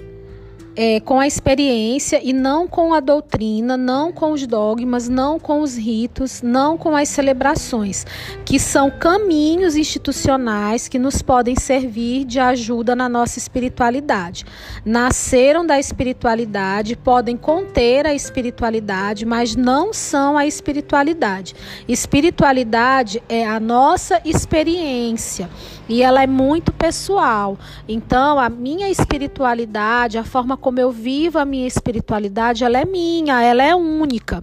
é, 0.74 1.00
com 1.00 1.20
a 1.20 1.26
experiência 1.26 2.20
e 2.22 2.32
não 2.32 2.66
com 2.66 2.94
a 2.94 3.00
doutrina, 3.00 3.76
não 3.76 4.12
com 4.12 4.32
os 4.32 4.46
dogmas, 4.46 5.08
não 5.08 5.38
com 5.38 5.60
os 5.60 5.76
ritos, 5.76 6.42
não 6.42 6.78
com 6.78 6.96
as 6.96 7.08
celebrações, 7.08 8.06
que 8.44 8.58
são 8.58 8.90
caminhos 8.90 9.76
institucionais 9.76 10.88
que 10.88 10.98
nos 10.98 11.20
podem 11.20 11.54
servir 11.56 12.24
de 12.24 12.40
ajuda 12.40 12.96
na 12.96 13.08
nossa 13.08 13.38
espiritualidade. 13.38 14.44
Nasceram 14.84 15.66
da 15.66 15.78
espiritualidade, 15.78 16.96
podem 16.96 17.36
conter 17.36 18.06
a 18.06 18.14
espiritualidade, 18.14 19.26
mas 19.26 19.54
não 19.54 19.92
são 19.92 20.38
a 20.38 20.46
espiritualidade. 20.46 21.54
Espiritualidade 21.86 23.22
é 23.28 23.46
a 23.46 23.60
nossa 23.60 24.20
experiência 24.24 25.48
e 25.92 26.02
ela 26.02 26.22
é 26.22 26.26
muito 26.26 26.72
pessoal. 26.72 27.58
Então, 27.86 28.38
a 28.38 28.48
minha 28.48 28.88
espiritualidade, 28.88 30.16
a 30.16 30.24
forma 30.24 30.56
como 30.56 30.80
eu 30.80 30.90
vivo 30.90 31.38
a 31.38 31.44
minha 31.44 31.66
espiritualidade, 31.66 32.64
ela 32.64 32.78
é 32.78 32.84
minha, 32.86 33.42
ela 33.42 33.62
é 33.62 33.74
única. 33.74 34.42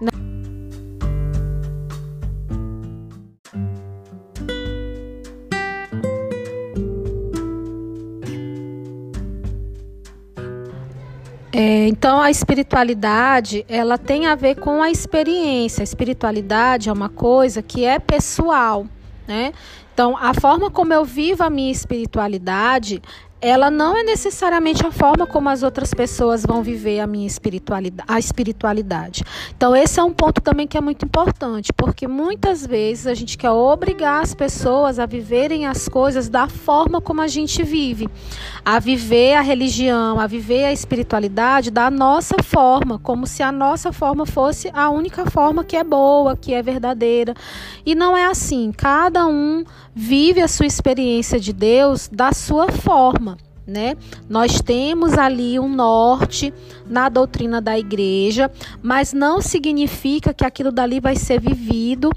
Né? 0.00 0.10
É, 11.52 11.88
então 11.88 12.20
a 12.20 12.30
espiritualidade 12.30 13.64
ela 13.68 13.98
tem 13.98 14.28
a 14.28 14.36
ver 14.36 14.54
com 14.54 14.80
a 14.80 14.92
experiência. 14.92 15.82
A 15.82 15.84
espiritualidade 15.84 16.88
é 16.88 16.92
uma 16.92 17.08
coisa 17.08 17.60
que 17.62 17.84
é 17.84 17.98
pessoal, 17.98 18.86
né? 19.26 19.52
Então, 19.94 20.16
a 20.16 20.34
forma 20.34 20.72
como 20.72 20.92
eu 20.92 21.04
vivo 21.04 21.44
a 21.44 21.48
minha 21.48 21.70
espiritualidade, 21.70 23.00
ela 23.46 23.70
não 23.70 23.94
é 23.94 24.02
necessariamente 24.02 24.86
a 24.86 24.90
forma 24.90 25.26
como 25.26 25.50
as 25.50 25.62
outras 25.62 25.92
pessoas 25.92 26.46
vão 26.46 26.62
viver 26.62 27.00
a 27.00 27.06
minha 27.06 27.26
espiritualidade, 27.26 28.08
a 28.10 28.18
espiritualidade. 28.18 29.22
Então 29.54 29.76
esse 29.76 30.00
é 30.00 30.02
um 30.02 30.14
ponto 30.14 30.40
também 30.40 30.66
que 30.66 30.78
é 30.78 30.80
muito 30.80 31.04
importante, 31.04 31.70
porque 31.70 32.08
muitas 32.08 32.66
vezes 32.66 33.06
a 33.06 33.12
gente 33.12 33.36
quer 33.36 33.50
obrigar 33.50 34.22
as 34.22 34.32
pessoas 34.32 34.98
a 34.98 35.04
viverem 35.04 35.66
as 35.66 35.90
coisas 35.90 36.30
da 36.30 36.48
forma 36.48 37.02
como 37.02 37.20
a 37.20 37.28
gente 37.28 37.62
vive, 37.62 38.08
a 38.64 38.78
viver 38.78 39.34
a 39.34 39.42
religião, 39.42 40.18
a 40.18 40.26
viver 40.26 40.64
a 40.64 40.72
espiritualidade 40.72 41.70
da 41.70 41.90
nossa 41.90 42.42
forma, 42.42 42.98
como 42.98 43.26
se 43.26 43.42
a 43.42 43.52
nossa 43.52 43.92
forma 43.92 44.24
fosse 44.24 44.70
a 44.72 44.88
única 44.88 45.30
forma 45.30 45.62
que 45.62 45.76
é 45.76 45.84
boa, 45.84 46.34
que 46.34 46.54
é 46.54 46.62
verdadeira. 46.62 47.34
E 47.84 47.94
não 47.94 48.16
é 48.16 48.24
assim. 48.24 48.72
Cada 48.74 49.26
um 49.26 49.64
vive 49.94 50.40
a 50.40 50.48
sua 50.48 50.64
experiência 50.64 51.38
de 51.38 51.52
Deus 51.52 52.08
da 52.10 52.32
sua 52.32 52.72
forma 52.72 53.33
né? 53.66 53.96
Nós 54.28 54.60
temos 54.60 55.16
ali 55.18 55.58
um 55.58 55.68
norte 55.68 56.52
na 56.86 57.08
doutrina 57.08 57.60
da 57.60 57.78
igreja, 57.78 58.50
mas 58.82 59.12
não 59.12 59.40
significa 59.40 60.34
que 60.34 60.44
aquilo 60.44 60.70
dali 60.70 61.00
vai 61.00 61.16
ser 61.16 61.40
vivido 61.40 62.10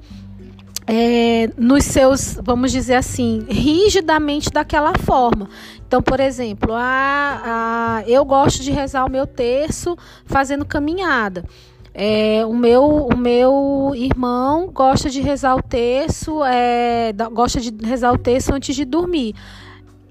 é, 0.88 1.50
nos 1.58 1.84
seus, 1.84 2.40
vamos 2.42 2.72
dizer 2.72 2.96
assim, 2.96 3.46
rigidamente 3.50 4.50
daquela 4.50 4.94
forma. 4.98 5.50
Então, 5.86 6.02
por 6.02 6.20
exemplo, 6.20 6.74
a, 6.74 7.42
a, 7.46 8.04
eu 8.10 8.24
gosto 8.24 8.64
de 8.64 8.72
rezar 8.72 9.06
o 9.06 9.10
meu 9.10 9.28
terço 9.28 9.98
fazendo 10.26 10.66
caminhada. 10.66 11.44
É, 11.94 12.46
o, 12.46 12.54
meu, 12.54 13.08
o 13.12 13.18
meu 13.18 13.92
irmão 13.96 14.70
gosta 14.72 15.10
de 15.10 15.20
rezar 15.20 15.56
o 15.56 15.64
terço, 15.64 16.44
é, 16.44 17.12
gosta 17.34 17.60
de 17.60 17.74
rezar 17.86 18.14
o 18.14 18.18
terço 18.18 18.54
antes 18.54 18.76
de 18.76 18.86
dormir. 18.86 19.34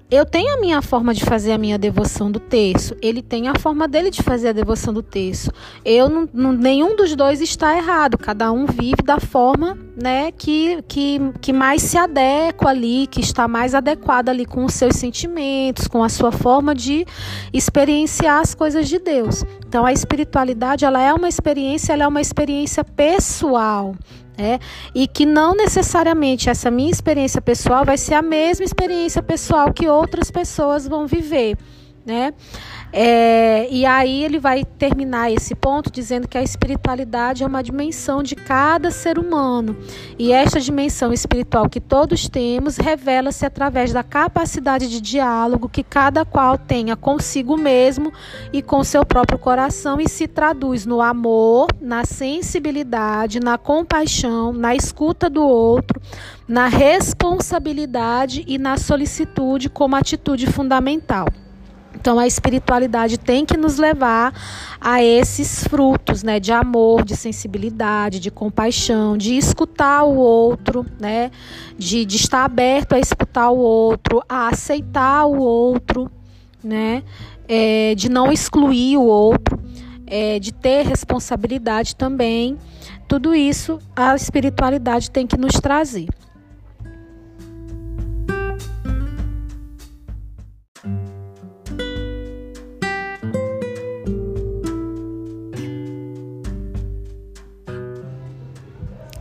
Eu 0.09 0.25
tenho 0.25 0.53
a 0.53 0.61
minha 0.61 0.81
forma 0.81 1.13
de 1.13 1.25
fazer 1.25 1.51
a 1.51 1.57
minha 1.57 1.77
devoção 1.77 2.31
do 2.31 2.39
terço, 2.39 2.95
ele 3.01 3.21
tem 3.21 3.49
a 3.49 3.59
forma 3.59 3.89
dele 3.89 4.09
de 4.09 4.23
fazer 4.23 4.47
a 4.47 4.51
devoção 4.53 4.93
do 4.93 5.03
terço. 5.03 5.51
Eu 5.83 6.07
não, 6.07 6.29
não, 6.33 6.53
nenhum 6.53 6.95
dos 6.95 7.13
dois 7.13 7.41
está 7.41 7.75
errado, 7.75 8.17
cada 8.17 8.49
um 8.49 8.65
vive 8.65 9.03
da 9.03 9.19
forma 9.19 9.77
né, 10.01 10.31
que, 10.31 10.81
que, 10.87 11.19
que 11.41 11.51
mais 11.51 11.81
se 11.81 11.97
adequa 11.97 12.69
ali, 12.69 13.05
que 13.07 13.19
está 13.19 13.49
mais 13.49 13.75
adequada 13.75 14.31
ali 14.31 14.45
com 14.45 14.63
os 14.63 14.75
seus 14.75 14.95
sentimentos, 14.95 15.89
com 15.89 16.01
a 16.01 16.07
sua 16.07 16.31
forma 16.31 16.73
de 16.73 17.05
experienciar 17.51 18.39
as 18.39 18.55
coisas 18.55 18.87
de 18.87 18.99
Deus. 18.99 19.43
Então 19.67 19.85
a 19.85 19.91
espiritualidade 19.91 20.85
ela 20.85 21.01
é 21.01 21.13
uma 21.13 21.27
experiência, 21.27 21.91
ela 21.91 22.05
é 22.05 22.07
uma 22.07 22.21
experiência 22.21 22.81
pessoal 22.81 23.93
né? 24.37 24.59
E 24.93 25.07
que 25.07 25.25
não 25.25 25.55
necessariamente 25.55 26.49
essa 26.49 26.69
minha 26.69 26.91
experiência 26.91 27.41
pessoal 27.41 27.83
vai 27.83 27.97
ser 27.97 28.13
a 28.13 28.21
mesma 28.21 28.63
experiência 28.63 29.23
pessoal 29.23 29.73
que 29.73 29.87
outras 29.87 30.29
pessoas 30.29 30.87
vão 30.87 31.07
viver, 31.07 31.57
né? 32.05 32.33
É, 32.91 33.67
e 33.69 33.85
aí 33.85 34.23
ele 34.23 34.39
vai 34.39 34.63
terminar 34.63 35.31
esse 35.31 35.53
ponto 35.53 35.91
dizendo 35.91 36.27
que 36.27 36.37
a 36.37 36.43
espiritualidade 36.43 37.43
é 37.43 37.47
uma 37.47 37.61
dimensão 37.61 38.23
de 38.23 38.35
cada 38.35 38.91
ser 38.91 39.19
humano. 39.19 39.75
E 40.17 40.31
esta 40.31 40.59
dimensão 40.59 41.11
espiritual 41.11 41.69
que 41.69 41.81
todos 41.81 42.29
temos 42.29 42.77
revela-se 42.77 43.45
através 43.45 43.91
da 43.91 44.03
capacidade 44.03 44.89
de 44.89 45.01
diálogo 45.01 45.69
que 45.69 45.83
cada 45.83 46.23
qual 46.23 46.57
tenha 46.57 46.95
consigo 46.95 47.57
mesmo 47.57 48.11
e 48.53 48.61
com 48.61 48.83
seu 48.83 49.05
próprio 49.05 49.37
coração 49.37 49.99
e 49.99 50.07
se 50.07 50.27
traduz 50.27 50.85
no 50.85 51.01
amor, 51.01 51.67
na 51.81 52.05
sensibilidade, 52.05 53.39
na 53.39 53.57
compaixão, 53.57 54.53
na 54.53 54.75
escuta 54.75 55.29
do 55.29 55.43
outro, 55.43 56.01
na 56.47 56.67
responsabilidade 56.67 58.45
e 58.47 58.57
na 58.57 58.77
solicitude 58.77 59.69
como 59.69 59.95
atitude 59.95 60.47
fundamental. 60.47 61.27
Então 61.99 62.19
a 62.19 62.27
espiritualidade 62.27 63.17
tem 63.17 63.43
que 63.43 63.57
nos 63.57 63.77
levar 63.77 64.31
a 64.79 65.03
esses 65.03 65.63
frutos, 65.63 66.21
né, 66.21 66.39
de 66.39 66.51
amor, 66.51 67.03
de 67.03 67.15
sensibilidade, 67.15 68.19
de 68.19 68.29
compaixão, 68.29 69.17
de 69.17 69.35
escutar 69.35 70.03
o 70.03 70.15
outro, 70.15 70.85
né, 70.99 71.31
de, 71.75 72.05
de 72.05 72.15
estar 72.15 72.45
aberto 72.45 72.93
a 72.93 72.99
escutar 72.99 73.49
o 73.49 73.57
outro, 73.57 74.21
a 74.29 74.49
aceitar 74.49 75.25
o 75.25 75.39
outro, 75.39 76.09
né, 76.63 77.01
é, 77.47 77.95
de 77.95 78.09
não 78.09 78.31
excluir 78.31 78.97
o 78.97 79.03
outro, 79.03 79.59
é, 80.05 80.37
de 80.37 80.53
ter 80.53 80.85
responsabilidade 80.85 81.95
também. 81.95 82.57
Tudo 83.07 83.33
isso 83.33 83.79
a 83.95 84.15
espiritualidade 84.15 85.09
tem 85.09 85.25
que 85.25 85.37
nos 85.37 85.53
trazer. 85.53 86.07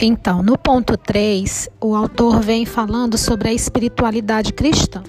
Então, 0.09 0.41
no 0.41 0.57
ponto 0.57 0.97
3, 0.97 1.69
o 1.81 1.97
autor 1.97 2.41
vem 2.41 2.65
falando 2.65 3.19
sobre 3.19 3.49
a 3.49 3.53
espiritualidade 3.53 4.53
cristã. 4.53 5.03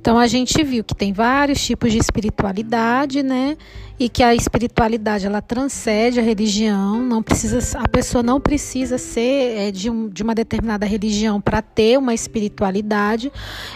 Então 0.00 0.18
a 0.18 0.26
gente 0.26 0.64
viu 0.64 0.82
que 0.82 0.96
tem 0.96 1.12
vários 1.12 1.64
tipos 1.64 1.92
de 1.92 1.98
espiritualidade, 1.98 3.22
né? 3.22 3.56
E 4.00 4.08
que 4.08 4.24
a 4.24 4.34
espiritualidade 4.34 5.26
ela 5.26 5.40
transcende 5.40 6.18
a 6.18 6.22
religião, 6.24 7.00
não 7.02 7.22
precisa 7.22 7.78
a 7.78 7.86
pessoa 7.86 8.20
não 8.20 8.40
precisa 8.40 8.98
ser 8.98 9.58
é, 9.58 9.70
de, 9.70 9.88
um, 9.88 10.08
de 10.08 10.24
uma 10.24 10.34
determinada 10.34 10.84
religião 10.84 11.40
para 11.40 11.62
ter 11.62 11.96
uma 11.96 12.12
espiritualidade. 12.12 13.30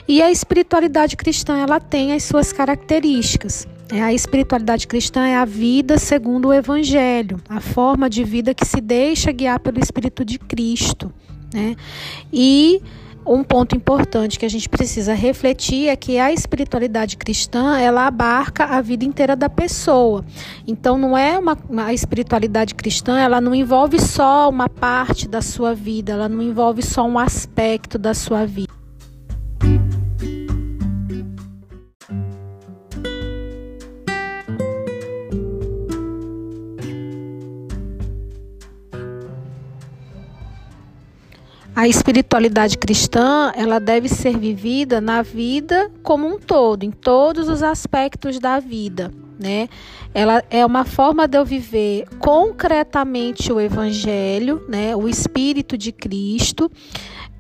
E 0.09 0.21
a 0.21 0.33
espiritualidade 0.33 1.17
cristã 1.17 1.59
ela 1.59 1.79
tem 1.79 2.13
as 2.13 2.25
suas 2.25 2.53
características. 2.53 3.69
É, 3.93 4.01
a 4.01 4.13
espiritualidade 4.13 4.87
cristã 4.87 5.27
é 5.27 5.37
a 5.37 5.45
vida 5.45 5.99
segundo 5.99 6.49
o 6.49 6.55
Evangelho, 6.55 7.41
a 7.49 7.61
forma 7.61 8.09
de 8.09 8.23
vida 8.23 8.55
que 8.55 8.65
se 8.65 8.81
deixa 8.81 9.33
guiar 9.33 9.59
pelo 9.59 9.81
Espírito 9.81 10.25
de 10.25 10.39
Cristo. 10.39 11.13
Né? 11.53 11.75
E 12.33 12.81
um 13.27 13.43
ponto 13.43 13.77
importante 13.77 14.39
que 14.39 14.47
a 14.47 14.49
gente 14.49 14.69
precisa 14.69 15.13
refletir 15.13 15.89
é 15.89 15.97
que 15.97 16.19
a 16.19 16.33
espiritualidade 16.33 17.17
cristã 17.17 17.79
ela 17.79 18.07
abarca 18.07 18.65
a 18.65 18.81
vida 18.81 19.05
inteira 19.05 19.35
da 19.35 19.49
pessoa. 19.49 20.25
Então 20.67 20.97
não 20.97 21.19
é 21.19 21.37
uma 21.37 21.59
a 21.85 21.93
espiritualidade 21.93 22.77
cristã, 22.77 23.19
ela 23.19 23.41
não 23.41 23.55
envolve 23.55 24.01
só 24.01 24.49
uma 24.49 24.69
parte 24.69 25.29
da 25.29 25.43
sua 25.43 25.75
vida, 25.75 26.13
ela 26.13 26.29
não 26.29 26.43
envolve 26.43 26.83
só 26.83 27.05
um 27.05 27.19
aspecto 27.19 27.99
da 27.99 28.15
sua 28.15 28.47
vida. 28.47 28.80
A 41.81 41.89
espiritualidade 41.89 42.77
cristã, 42.77 43.51
ela 43.57 43.81
deve 43.81 44.07
ser 44.07 44.37
vivida 44.37 45.01
na 45.01 45.23
vida 45.23 45.91
como 46.03 46.27
um 46.29 46.39
todo, 46.39 46.83
em 46.83 46.91
todos 46.91 47.49
os 47.49 47.63
aspectos 47.63 48.39
da 48.39 48.61
vida, 48.61 49.11
né? 49.41 49.69
Ela 50.13 50.43
é 50.51 50.65
uma 50.67 50.85
forma 50.85 51.27
de 51.27 51.39
eu 51.39 51.45
viver 51.45 52.05
concretamente 52.19 53.53
o 53.53 53.61
evangelho, 53.61 54.63
né? 54.69 54.95
O 54.95 55.09
espírito 55.09 55.79
de 55.79 55.93
Cristo 55.93 56.71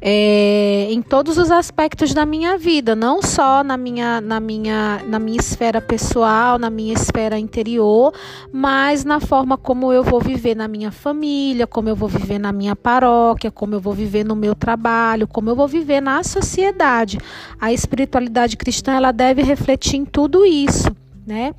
é, 0.03 0.87
em 0.91 1.03
todos 1.03 1.37
os 1.37 1.51
aspectos 1.51 2.15
da 2.15 2.25
minha 2.25 2.57
vida, 2.57 2.97
não 2.97 3.21
só 3.21 3.63
na 3.63 3.77
minha, 3.77 4.21
na, 4.21 4.41
minha, 4.41 5.03
na 5.07 5.19
minha 5.19 5.39
esfera 5.39 5.81
pessoal, 5.81 6.59
na 6.59 6.71
minha 6.71 6.95
esfera 6.95 7.39
interior, 7.39 8.15
mas 8.51 9.05
na 9.05 9.21
forma 9.21 9.59
como 9.59 9.93
eu 9.93 10.03
vou 10.03 10.21
viver 10.21 10.57
na 10.57 10.67
minha 10.67 10.91
família, 10.91 11.67
como 11.67 11.89
eu 11.91 11.97
vou 11.97 12.09
viver 12.09 12.39
na 12.39 12.51
minha 12.51 12.75
paróquia, 12.75 13.51
como 13.51 13.75
eu 13.75 13.81
vou 13.81 13.93
viver 13.93 14.25
no 14.25 14.35
meu 14.35 14.55
trabalho, 14.55 15.29
como 15.29 15.51
eu 15.51 15.57
vou 15.57 15.69
viver 15.69 16.01
na 16.01 16.23
sociedade. 16.25 17.19
A 17.61 17.71
espiritualidade 17.71 18.57
cristã 18.57 18.93
ela 18.93 19.13
deve 19.13 19.43
refletir 19.43 19.97
em 19.97 20.07
tudo 20.07 20.47
isso, 20.47 20.91
né? 21.27 21.55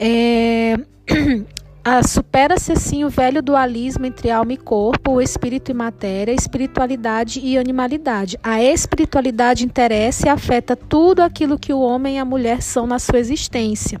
É... 0.00 0.76
Supera-se 2.06 2.72
assim 2.72 3.04
o 3.04 3.08
velho 3.08 3.42
dualismo 3.42 4.06
entre 4.06 4.30
alma 4.30 4.52
e 4.52 4.56
corpo, 4.56 5.12
o 5.12 5.20
espírito 5.20 5.70
e 5.70 5.74
matéria, 5.74 6.32
espiritualidade 6.32 7.40
e 7.40 7.58
animalidade. 7.58 8.38
A 8.42 8.62
espiritualidade 8.62 9.64
interessa 9.64 10.26
e 10.26 10.30
afeta 10.30 10.76
tudo 10.76 11.20
aquilo 11.20 11.58
que 11.58 11.72
o 11.72 11.80
homem 11.80 12.16
e 12.16 12.18
a 12.18 12.24
mulher 12.24 12.62
são 12.62 12.86
na 12.86 12.98
sua 12.98 13.18
existência. 13.18 14.00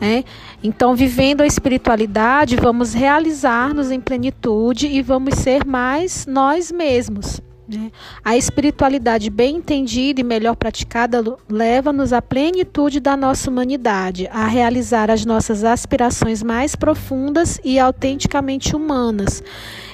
Né? 0.00 0.22
Então, 0.62 0.94
vivendo 0.94 1.40
a 1.40 1.46
espiritualidade, 1.46 2.56
vamos 2.56 2.94
realizar-nos 2.94 3.90
em 3.90 4.00
plenitude 4.00 4.86
e 4.86 5.02
vamos 5.02 5.34
ser 5.34 5.64
mais 5.64 6.26
nós 6.26 6.70
mesmos. 6.70 7.40
Né? 7.68 7.92
A 8.24 8.34
espiritualidade 8.34 9.28
bem 9.28 9.56
entendida 9.56 10.22
e 10.22 10.24
melhor 10.24 10.56
praticada 10.56 11.22
leva-nos 11.46 12.14
à 12.14 12.22
plenitude 12.22 12.98
da 12.98 13.14
nossa 13.14 13.50
humanidade, 13.50 14.26
a 14.32 14.46
realizar 14.46 15.10
as 15.10 15.26
nossas 15.26 15.64
aspirações 15.64 16.42
mais 16.42 16.74
profundas 16.74 17.60
e 17.62 17.78
autenticamente 17.78 18.74
humanas. 18.74 19.42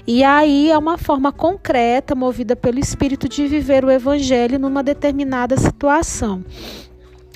E 0.06 0.22
aí 0.22 0.70
é 0.70 0.78
uma 0.78 0.96
forma 0.96 1.32
concreta, 1.32 2.14
movida 2.14 2.54
pelo 2.54 2.78
Espírito, 2.78 3.28
de 3.28 3.48
viver 3.48 3.84
o 3.84 3.90
Evangelho 3.90 4.58
numa 4.58 4.82
determinada 4.82 5.56
situação. 5.56 6.44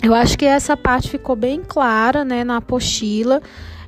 Eu 0.01 0.15
acho 0.15 0.39
que 0.39 0.45
essa 0.45 0.77
parte 0.77 1.11
ficou 1.11 1.35
bem 1.35 1.63
clara 1.67 2.25
né, 2.25 2.45
na 2.45 2.59
apostila. 2.59 3.43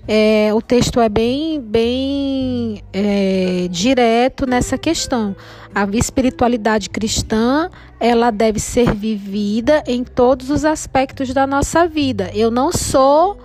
É, 0.09 0.51
o 0.53 0.61
texto 0.61 1.01
é 1.01 1.09
bem, 1.09 1.61
bem 1.61 2.83
é, 2.93 3.69
direto 3.71 4.47
nessa 4.47 4.77
questão. 4.77 5.37
A 5.75 5.85
espiritualidade 5.97 6.91
cristã 6.91 7.71
ela 7.99 8.31
deve 8.31 8.59
ser 8.59 8.95
vivida 8.95 9.83
em 9.87 10.03
todos 10.03 10.51
os 10.51 10.65
aspectos 10.65 11.33
da 11.33 11.47
nossa 11.47 11.87
vida. 11.87 12.31
Eu 12.35 12.51
não 12.51 12.73
sou 12.73 13.39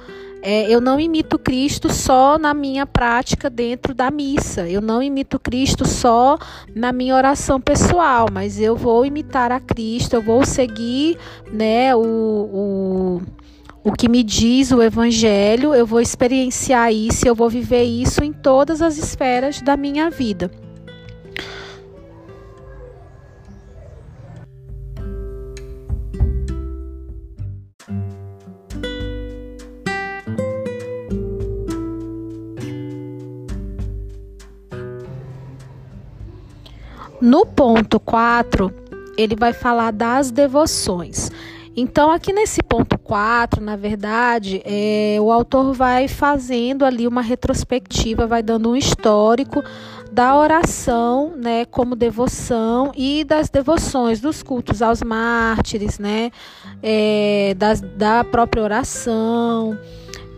é, 0.47 0.69
eu 0.69 0.79
não 0.79 0.99
imito 0.99 1.39
Cristo 1.39 1.91
só 1.91 2.37
na 2.37 2.53
minha 2.53 2.85
prática 2.85 3.49
dentro 3.49 3.95
da 3.95 4.11
missa. 4.11 4.69
Eu 4.69 4.79
não 4.79 5.01
imito 5.01 5.39
Cristo 5.39 5.87
só 5.87 6.37
na 6.75 6.91
minha 6.91 7.15
oração 7.15 7.59
pessoal, 7.59 8.27
mas 8.31 8.59
eu 8.59 8.75
vou 8.75 9.05
imitar 9.07 9.51
a 9.51 9.59
Cristo, 9.59 10.13
eu 10.13 10.21
vou 10.21 10.45
seguir 10.45 11.17
né, 11.51 11.95
o, 11.95 12.01
o 12.01 13.21
o 13.83 13.91
que 13.91 14.09
me 14.09 14.23
diz 14.23 14.71
o 14.71 14.81
Evangelho, 14.81 15.75
eu 15.75 15.85
vou 15.85 16.01
experienciar 16.01 16.91
isso, 16.91 17.27
eu 17.27 17.35
vou 17.35 17.47
viver 17.47 17.83
isso 17.83 18.23
em 18.23 18.33
todas 18.33 18.81
as 18.81 18.97
esferas 18.97 19.61
da 19.61 19.77
minha 19.77 20.09
vida. 20.09 20.49
No 37.25 37.43
ponto 37.43 37.99
4, 37.99 38.71
ele 39.17 39.35
vai 39.35 39.51
falar 39.51 39.89
das 39.89 40.29
devoções. 40.29 41.31
Então, 41.75 42.11
aqui 42.11 42.31
nesse 42.31 42.61
ponto 42.61 42.99
4, 42.99 43.59
na 43.63 43.75
verdade, 43.75 44.61
é, 44.63 45.17
o 45.19 45.31
autor 45.31 45.73
vai 45.73 46.07
fazendo 46.07 46.85
ali 46.85 47.07
uma 47.07 47.23
retrospectiva, 47.23 48.27
vai 48.27 48.43
dando 48.43 48.69
um 48.69 48.75
histórico 48.75 49.63
da 50.11 50.37
oração, 50.37 51.33
né, 51.35 51.65
como 51.65 51.95
devoção 51.95 52.91
e 52.95 53.23
das 53.23 53.49
devoções, 53.49 54.21
dos 54.21 54.43
cultos 54.43 54.83
aos 54.83 55.01
mártires, 55.01 55.97
né, 55.97 56.29
é, 56.83 57.55
das, 57.57 57.81
da 57.81 58.23
própria 58.23 58.61
oração, 58.61 59.75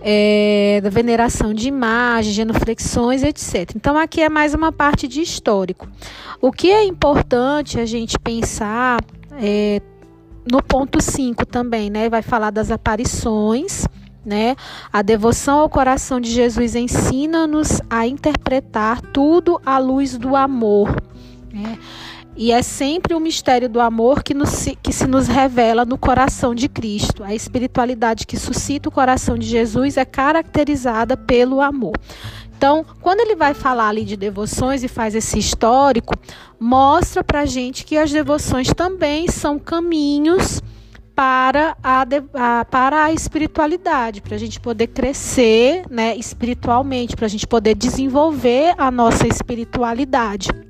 é, 0.10 0.80
da 0.82 0.90
veneração 0.90 1.54
de 1.54 1.68
imagens, 1.68 2.34
genuflexões, 2.34 3.24
etc. 3.24 3.72
Então, 3.76 3.98
aqui 3.98 4.22
é 4.22 4.30
mais 4.30 4.54
uma 4.54 4.72
parte 4.72 5.06
de 5.06 5.20
histórico. 5.20 5.86
O 6.40 6.50
que 6.50 6.72
é 6.72 6.86
importante 6.86 7.78
a 7.78 7.86
gente 7.86 8.18
pensar 8.18 9.02
é, 9.34 9.82
no 10.50 10.64
ponto 10.64 11.02
5 11.02 11.46
também, 11.46 11.90
né? 11.90 12.08
Vai 12.08 12.22
falar 12.22 12.52
das 12.52 12.72
aparições, 12.72 13.86
né? 14.26 14.56
A 14.94 15.02
devoção 15.02 15.60
ao 15.60 15.70
coração 15.70 16.22
de 16.22 16.32
Jesus 16.32 16.74
ensina-nos 16.74 17.82
a 17.90 18.08
interpretar 18.08 19.02
tudo 19.02 19.60
à 19.66 19.78
luz 19.78 20.18
do 20.18 20.38
amor, 20.38 20.96
né? 21.52 21.78
E 22.40 22.52
é 22.52 22.62
sempre 22.62 23.16
o 23.16 23.20
mistério 23.20 23.68
do 23.68 23.82
amor 23.82 24.22
que, 24.22 24.32
nos, 24.36 24.68
que 24.84 24.94
se 24.94 25.08
nos 25.08 25.28
revela 25.28 25.84
no 25.84 25.98
coração 25.98 26.54
de 26.54 26.70
Cristo. 26.70 27.24
A 27.24 27.34
espiritualidade 27.34 28.28
que 28.28 28.38
suscita 28.38 28.88
o 28.88 28.92
coração 28.92 29.36
de 29.40 29.48
Jesus 29.48 29.98
é 29.98 30.06
caracterizada 30.06 31.18
pelo 31.18 31.60
amor. 31.60 31.94
Então, 32.56 32.86
quando 33.02 33.22
ele 33.22 33.36
vai 33.36 33.56
falar 33.56 33.88
ali 33.88 34.06
de 34.06 34.16
devoções 34.16 34.84
e 34.84 34.88
faz 34.88 35.16
esse 35.16 35.40
histórico, 35.40 36.14
mostra 36.60 37.24
para 37.24 37.44
gente 37.44 37.84
que 37.84 37.98
as 37.98 38.12
devoções 38.12 38.72
também 38.72 39.28
são 39.28 39.58
caminhos 39.58 40.62
para 41.16 41.76
a, 41.84 42.06
a, 42.36 42.66
para 42.66 43.06
a 43.06 43.12
espiritualidade, 43.12 44.22
para 44.22 44.36
a 44.36 44.40
gente 44.40 44.60
poder 44.60 44.86
crescer 44.86 45.82
né, 45.90 46.16
espiritualmente, 46.16 47.16
para 47.16 47.26
a 47.26 47.30
gente 47.30 47.48
poder 47.48 47.74
desenvolver 47.74 48.76
a 48.78 48.92
nossa 48.92 49.28
espiritualidade. 49.28 50.67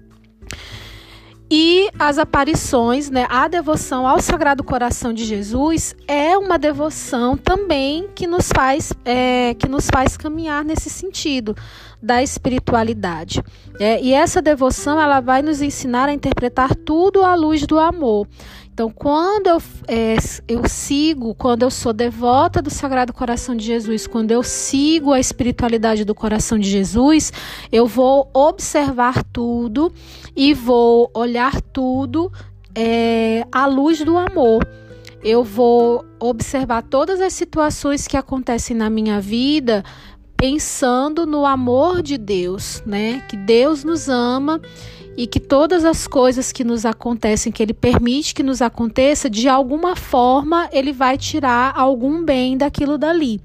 E 1.50 1.90
as 1.98 2.18
aparições, 2.18 3.10
né, 3.10 3.26
a 3.30 3.48
devoção 3.48 4.06
ao 4.06 4.20
Sagrado 4.20 4.66
Coração 4.66 5.14
de 5.14 5.24
Jesus 5.24 5.96
é 6.06 6.38
uma 6.38 6.60
devoção 6.60 7.38
também 7.38 8.10
que 8.14 8.28
nos 8.28 8.50
faz, 8.54 8.92
é, 9.06 9.54
que 9.54 9.70
nos 9.70 9.88
faz 9.90 10.18
caminhar 10.18 10.66
nesse 10.66 10.90
sentido 10.90 11.56
da 12.04 12.22
espiritualidade. 12.22 13.42
É, 13.80 14.02
e 14.02 14.14
essa 14.14 14.42
devoção 14.42 15.00
ela 15.00 15.22
vai 15.22 15.42
nos 15.42 15.62
ensinar 15.62 16.10
a 16.10 16.14
interpretar 16.14 16.76
tudo 16.76 17.24
à 17.24 17.34
luz 17.34 17.66
do 17.66 17.80
amor. 17.80 18.28
Então, 18.78 18.92
quando 18.92 19.48
eu, 19.48 19.60
é, 19.88 20.18
eu 20.48 20.70
sigo, 20.70 21.34
quando 21.34 21.64
eu 21.64 21.72
sou 21.72 21.92
devota 21.92 22.62
do 22.62 22.70
Sagrado 22.70 23.12
Coração 23.12 23.56
de 23.56 23.66
Jesus, 23.66 24.06
quando 24.06 24.30
eu 24.30 24.44
sigo 24.44 25.14
a 25.14 25.20
espiritualidade 25.20 26.06
do 26.06 26.14
coração 26.14 26.60
de 26.60 26.70
Jesus, 26.70 27.34
eu 27.72 27.88
vou 27.88 28.30
observar 28.36 29.24
tudo 29.34 29.92
e 30.38 30.54
vou 30.54 31.10
olhar 31.16 31.60
tudo 31.60 32.32
é, 32.76 33.44
à 33.52 33.66
luz 33.66 34.06
do 34.06 34.16
amor. 34.18 34.66
Eu 35.24 35.44
vou 35.44 36.06
observar 36.20 36.84
todas 36.84 37.20
as 37.20 37.34
situações 37.34 38.08
que 38.08 38.16
acontecem 38.16 38.78
na 38.78 38.88
minha 38.88 39.20
vida 39.20 39.84
pensando 40.38 41.26
no 41.26 41.48
amor 41.48 42.04
de 42.04 42.16
Deus, 42.16 42.84
né? 42.86 43.26
Que 43.28 43.36
Deus 43.36 43.84
nos 43.84 44.08
ama 44.08 44.62
e 45.18 45.26
que 45.26 45.40
todas 45.40 45.84
as 45.84 46.08
coisas 46.08 46.52
que 46.52 46.64
nos 46.64 46.86
acontecem, 46.86 47.52
que 47.52 47.64
Ele 47.64 47.74
permite 47.74 48.36
que 48.36 48.44
nos 48.44 48.62
aconteça, 48.62 49.28
de 49.28 49.50
alguma 49.50 49.96
forma 49.96 50.70
Ele 50.72 50.94
vai 50.94 51.18
tirar 51.18 51.74
algum 51.76 52.24
bem 52.24 52.56
daquilo 52.56 53.00
dali. 53.00 53.42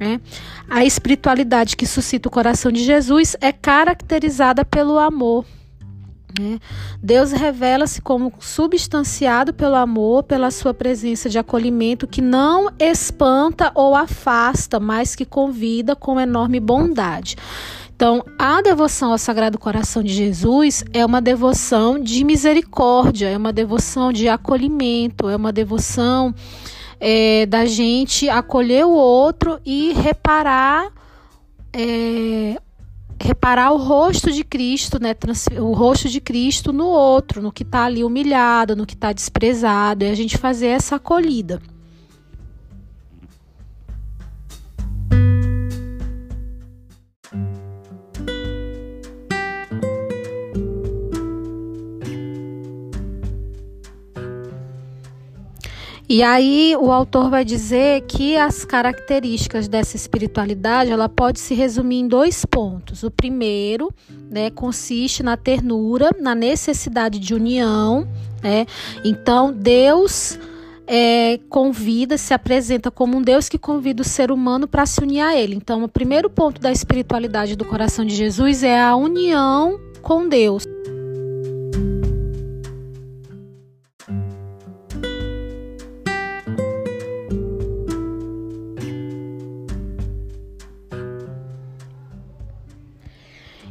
Né? 0.00 0.20
A 0.68 0.84
espiritualidade 0.84 1.76
que 1.76 1.86
suscita 1.86 2.28
o 2.28 2.32
coração 2.32 2.72
de 2.72 2.82
Jesus 2.82 3.36
é 3.40 3.52
caracterizada 3.52 4.64
pelo 4.64 4.98
amor. 4.98 5.44
Né? 6.38 6.58
Deus 7.02 7.30
revela-se 7.32 8.02
como 8.02 8.32
substanciado 8.40 9.54
pelo 9.54 9.76
amor, 9.76 10.24
pela 10.24 10.50
sua 10.50 10.74
presença 10.74 11.28
de 11.28 11.38
acolhimento 11.38 12.06
que 12.06 12.20
não 12.20 12.70
espanta 12.78 13.70
ou 13.74 13.94
afasta, 13.94 14.80
mas 14.80 15.14
que 15.14 15.24
convida 15.24 15.94
com 15.94 16.20
enorme 16.20 16.58
bondade. 16.58 17.36
Então, 17.94 18.24
a 18.36 18.60
devoção 18.60 19.12
ao 19.12 19.18
Sagrado 19.18 19.56
Coração 19.56 20.02
de 20.02 20.12
Jesus 20.12 20.84
é 20.92 21.06
uma 21.06 21.20
devoção 21.20 21.98
de 21.98 22.24
misericórdia, 22.24 23.28
é 23.28 23.36
uma 23.36 23.52
devoção 23.52 24.12
de 24.12 24.28
acolhimento, 24.28 25.28
é 25.28 25.36
uma 25.36 25.52
devoção 25.52 26.34
é, 26.98 27.46
da 27.46 27.64
gente 27.66 28.28
acolher 28.28 28.84
o 28.84 28.90
outro 28.90 29.60
e 29.64 29.92
reparar. 29.92 30.90
É, 31.72 32.60
reparar 33.20 33.72
o 33.72 33.76
rosto 33.76 34.30
de 34.30 34.44
Cristo, 34.44 34.98
né, 35.00 35.14
o 35.58 35.72
rosto 35.72 36.08
de 36.08 36.20
Cristo 36.20 36.72
no 36.72 36.86
outro, 36.86 37.40
no 37.40 37.52
que 37.52 37.62
está 37.62 37.84
ali 37.84 38.04
humilhado, 38.04 38.76
no 38.76 38.86
que 38.86 38.94
está 38.94 39.12
desprezado, 39.12 40.04
e 40.04 40.10
a 40.10 40.14
gente 40.14 40.36
fazer 40.36 40.68
essa 40.68 40.96
acolhida. 40.96 41.60
E 56.14 56.22
aí 56.22 56.76
o 56.78 56.92
autor 56.92 57.28
vai 57.28 57.44
dizer 57.44 58.02
que 58.02 58.36
as 58.36 58.64
características 58.64 59.66
dessa 59.66 59.96
espiritualidade 59.96 60.92
ela 60.92 61.08
pode 61.08 61.40
se 61.40 61.54
resumir 61.54 61.96
em 61.96 62.06
dois 62.06 62.44
pontos. 62.44 63.02
O 63.02 63.10
primeiro, 63.10 63.92
né, 64.30 64.48
consiste 64.48 65.24
na 65.24 65.36
ternura, 65.36 66.12
na 66.20 66.32
necessidade 66.32 67.18
de 67.18 67.34
união, 67.34 68.06
né? 68.40 68.64
Então 69.04 69.52
Deus 69.52 70.38
é, 70.86 71.40
convida, 71.48 72.16
se 72.16 72.32
apresenta 72.32 72.92
como 72.92 73.16
um 73.16 73.20
Deus 73.20 73.48
que 73.48 73.58
convida 73.58 74.02
o 74.02 74.04
ser 74.04 74.30
humano 74.30 74.68
para 74.68 74.86
se 74.86 75.02
unir 75.02 75.20
a 75.20 75.36
Ele. 75.36 75.56
Então, 75.56 75.82
o 75.82 75.88
primeiro 75.88 76.30
ponto 76.30 76.60
da 76.60 76.70
espiritualidade 76.70 77.56
do 77.56 77.64
coração 77.64 78.04
de 78.04 78.14
Jesus 78.14 78.62
é 78.62 78.80
a 78.80 78.94
união 78.94 79.80
com 80.00 80.28
Deus. 80.28 80.64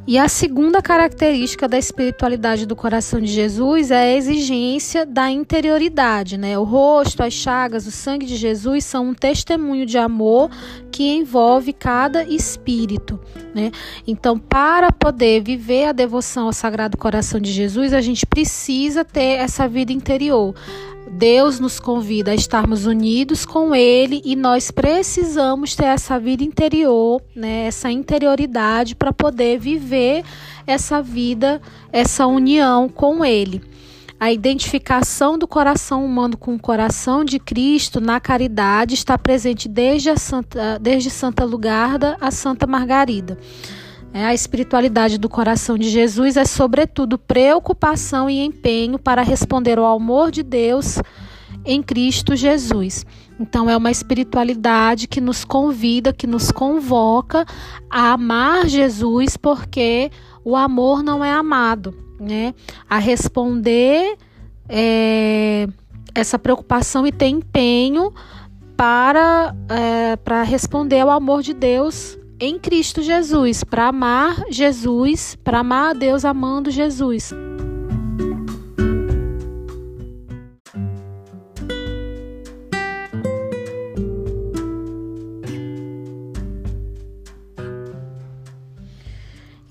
E 0.06 0.18
a 0.18 0.28
segunda 0.28 0.82
característica 0.82 1.66
da 1.66 1.78
espiritualidade 1.78 2.66
do 2.66 2.76
coração 2.76 3.22
de 3.22 3.28
Jesus 3.28 3.90
é 3.90 4.04
a 4.04 4.14
exigência 4.18 5.06
da 5.06 5.32
interioridade, 5.32 6.38
né? 6.38 6.60
O 6.60 6.64
rosto, 6.64 7.24
as 7.24 7.32
chagas, 7.32 7.88
o 7.88 7.92
sangue 7.92 8.26
de 8.26 8.36
Jesus 8.36 8.84
são 8.84 9.10
um 9.10 9.14
testemunho 9.14 9.86
de 9.86 9.98
amor 9.98 10.50
que 10.94 11.12
envolve 11.12 11.74
cada 11.74 12.24
espírito, 12.24 13.20
né? 13.54 13.72
Então, 14.06 14.38
para 14.38 14.92
poder 14.92 15.42
viver 15.42 15.86
a 15.86 15.92
devoção 15.92 16.46
ao 16.46 16.54
Sagrado 16.54 16.98
Coração 16.98 17.40
de 17.40 17.52
Jesus, 17.52 17.94
a 17.94 18.00
gente 18.00 18.28
precisa 18.28 19.04
ter 19.04 19.40
essa 19.40 19.68
vida 19.68 19.92
interior. 19.92 20.54
Deus 21.12 21.60
nos 21.60 21.80
convida 21.80 22.30
a 22.32 22.36
estarmos 22.36 22.86
unidos 22.86 23.44
com 23.44 23.74
Ele 23.74 24.22
e 24.24 24.36
nós 24.36 24.70
precisamos 24.70 25.76
ter 25.76 25.86
essa 25.86 26.20
vida 26.20 26.44
interior, 26.44 27.20
né, 27.36 27.66
essa 27.66 27.92
interioridade 27.92 28.96
para 28.96 29.12
poder 29.12 29.60
viver 29.60 30.24
essa 30.68 31.02
vida, 31.02 31.60
essa 31.92 32.28
união 32.28 32.88
com 32.88 33.26
Ele. 33.26 33.73
A 34.24 34.32
identificação 34.32 35.38
do 35.38 35.46
coração 35.46 36.06
humano 36.06 36.38
com 36.38 36.56
o 36.56 36.60
coração 36.60 37.26
de 37.26 37.38
Cristo 37.38 38.00
na 38.00 38.22
caridade 38.22 38.94
está 38.94 39.18
presente 39.18 39.68
desde, 39.68 40.18
Santa, 40.18 40.80
desde 40.80 41.10
Santa 41.10 41.44
Lugarda 41.44 42.16
a 42.22 42.32
Santa 42.32 42.66
Margarida. 42.66 43.38
É, 44.14 44.24
a 44.24 44.34
espiritualidade 44.34 45.18
do 45.18 45.28
coração 45.28 45.78
de 45.78 45.90
Jesus 45.90 46.38
é, 46.38 46.46
sobretudo, 46.46 47.18
preocupação 47.18 48.30
e 48.30 48.40
empenho 48.40 48.98
para 48.98 49.22
responder 49.22 49.78
ao 49.78 49.94
amor 49.94 50.32
de 50.32 50.42
Deus 50.42 51.00
em 51.66 51.84
Cristo 51.84 52.34
Jesus. 52.34 53.06
Então, 53.38 53.70
é 53.70 53.76
uma 53.76 53.92
espiritualidade 53.92 55.06
que 55.06 55.20
nos 55.20 55.44
convida, 55.44 56.14
que 56.14 56.28
nos 56.28 56.50
convoca 56.50 57.46
a 57.90 58.14
amar 58.14 58.70
Jesus, 58.70 59.36
porque 59.36 60.10
o 60.46 60.56
amor 60.56 61.04
não 61.04 61.26
é 61.26 61.34
amado, 61.34 61.94
né? 62.24 62.54
A 62.90 62.98
responder 62.98 64.18
é, 64.68 65.68
essa 66.16 66.40
preocupação 66.40 67.06
e 67.06 67.12
ter 67.12 67.28
empenho 67.28 68.14
para, 68.76 69.56
é, 69.70 70.16
para 70.16 70.44
responder 70.44 71.00
ao 71.00 71.10
amor 71.10 71.42
de 71.42 71.54
Deus 71.54 72.18
em 72.40 72.60
Cristo 72.60 73.02
Jesus, 73.02 73.64
para 73.64 73.88
amar 73.88 74.44
Jesus, 74.50 75.38
para 75.44 75.60
amar 75.60 75.92
a 75.92 75.94
Deus 75.94 76.26
amando 76.26 76.72
Jesus. 76.72 77.32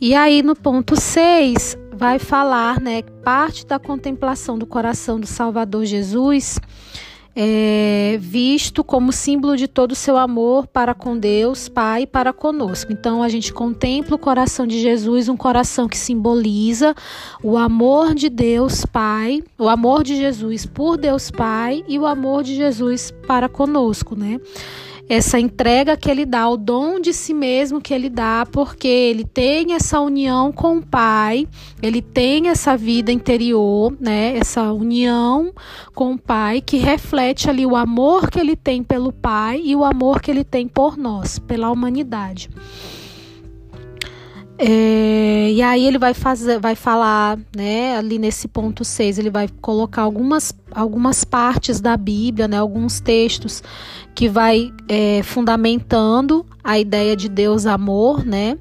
E 0.01 0.15
aí 0.15 0.43
no 0.43 0.57
ponto 0.57 1.01
6 1.01 1.79
vai 2.03 2.19
falar, 2.19 2.81
né, 2.81 3.01
parte 3.23 3.65
da 3.65 3.79
contemplação 3.79 4.59
do 4.59 4.67
coração 4.67 5.21
do 5.21 5.27
Salvador 5.27 5.85
Jesus 5.85 6.59
é, 7.35 8.19
visto 8.21 8.83
como 8.83 9.13
símbolo 9.13 9.57
de 9.57 9.69
todo 9.69 9.93
o 9.93 9.95
seu 9.95 10.17
amor 10.17 10.67
para 10.67 10.95
com 10.95 11.17
Deus, 11.17 11.69
Pai, 11.69 12.05
para 12.05 12.33
conosco. 12.33 12.93
Então 12.93 13.23
a 13.23 13.29
gente 13.29 13.53
contempla 13.53 14.17
o 14.17 14.19
coração 14.19 14.67
de 14.67 14.81
Jesus, 14.81 15.29
um 15.29 15.37
coração 15.37 15.89
que 15.89 15.97
simboliza 15.97 16.93
o 17.41 17.57
amor 17.57 18.17
de 18.17 18.29
Deus 18.29 18.85
Pai, 18.85 19.41
o 19.57 19.69
amor 19.69 20.03
de 20.03 20.17
Jesus 20.17 20.67
por 20.67 20.97
Deus 20.97 21.31
Pai 21.31 21.85
e 21.87 22.01
o 22.01 22.05
amor 22.05 22.43
de 22.43 22.57
Jesus 22.57 23.13
para 23.29 23.49
conosco, 23.49 24.17
né? 24.17 24.41
Essa 25.09 25.39
entrega 25.39 25.97
que 25.97 26.11
ele 26.11 26.25
dá, 26.25 26.49
o 26.49 26.57
dom 26.57 27.01
de 27.01 27.13
si 27.13 27.35
mesmo 27.35 27.81
que 27.81 27.93
ele 27.93 28.09
dá, 28.09 28.47
porque 28.51 28.89
ele 28.89 29.25
tem 29.25 29.75
essa 29.75 30.01
união 30.01 30.53
com 30.53 30.79
o 30.79 30.83
Pai, 30.83 31.47
ele 31.83 32.01
tem 32.01 32.49
essa 32.49 32.77
vida 32.77 33.13
interior, 33.13 33.95
né? 34.01 34.37
Essa 34.37 34.73
união 34.73 35.53
com 35.95 36.13
o 36.13 36.19
Pai 36.19 36.61
que 36.61 36.79
reflete 36.79 37.51
ali 37.51 37.67
o 37.67 37.77
amor 37.77 38.31
que 38.31 38.41
ele 38.41 38.57
tem 38.57 38.83
pelo 38.83 39.13
Pai 39.13 39.61
e 39.63 39.77
o 39.77 39.85
amor 39.85 40.21
que 40.21 40.31
ele 40.31 40.45
tem 40.45 40.67
por 40.67 40.97
nós, 40.97 41.39
pela 41.39 41.71
humanidade. 41.71 42.49
É, 44.65 45.51
e 45.51 45.61
aí 45.61 45.85
ele 45.85 45.99
vai 45.99 46.15
fazer, 46.15 46.61
vai 46.61 46.77
falar, 46.77 47.37
né, 47.57 47.97
ali 47.97 48.17
nesse 48.17 48.47
ponto 48.47 48.85
6, 48.85 49.19
ele 49.19 49.31
vai 49.31 49.49
colocar 49.61 50.03
algumas, 50.03 50.55
algumas 50.71 51.25
partes 51.25 51.81
da 51.81 51.97
Bíblia, 51.97 52.47
né, 52.47 52.59
alguns 52.59 53.01
textos 53.01 53.61
que 54.15 54.29
vai 54.29 54.73
é, 54.89 55.23
fundamentando 55.23 56.45
a 56.63 56.79
ideia 56.79 57.17
de 57.17 57.29
Deus 57.29 57.67
amor, 57.67 58.25
né? 58.25 58.59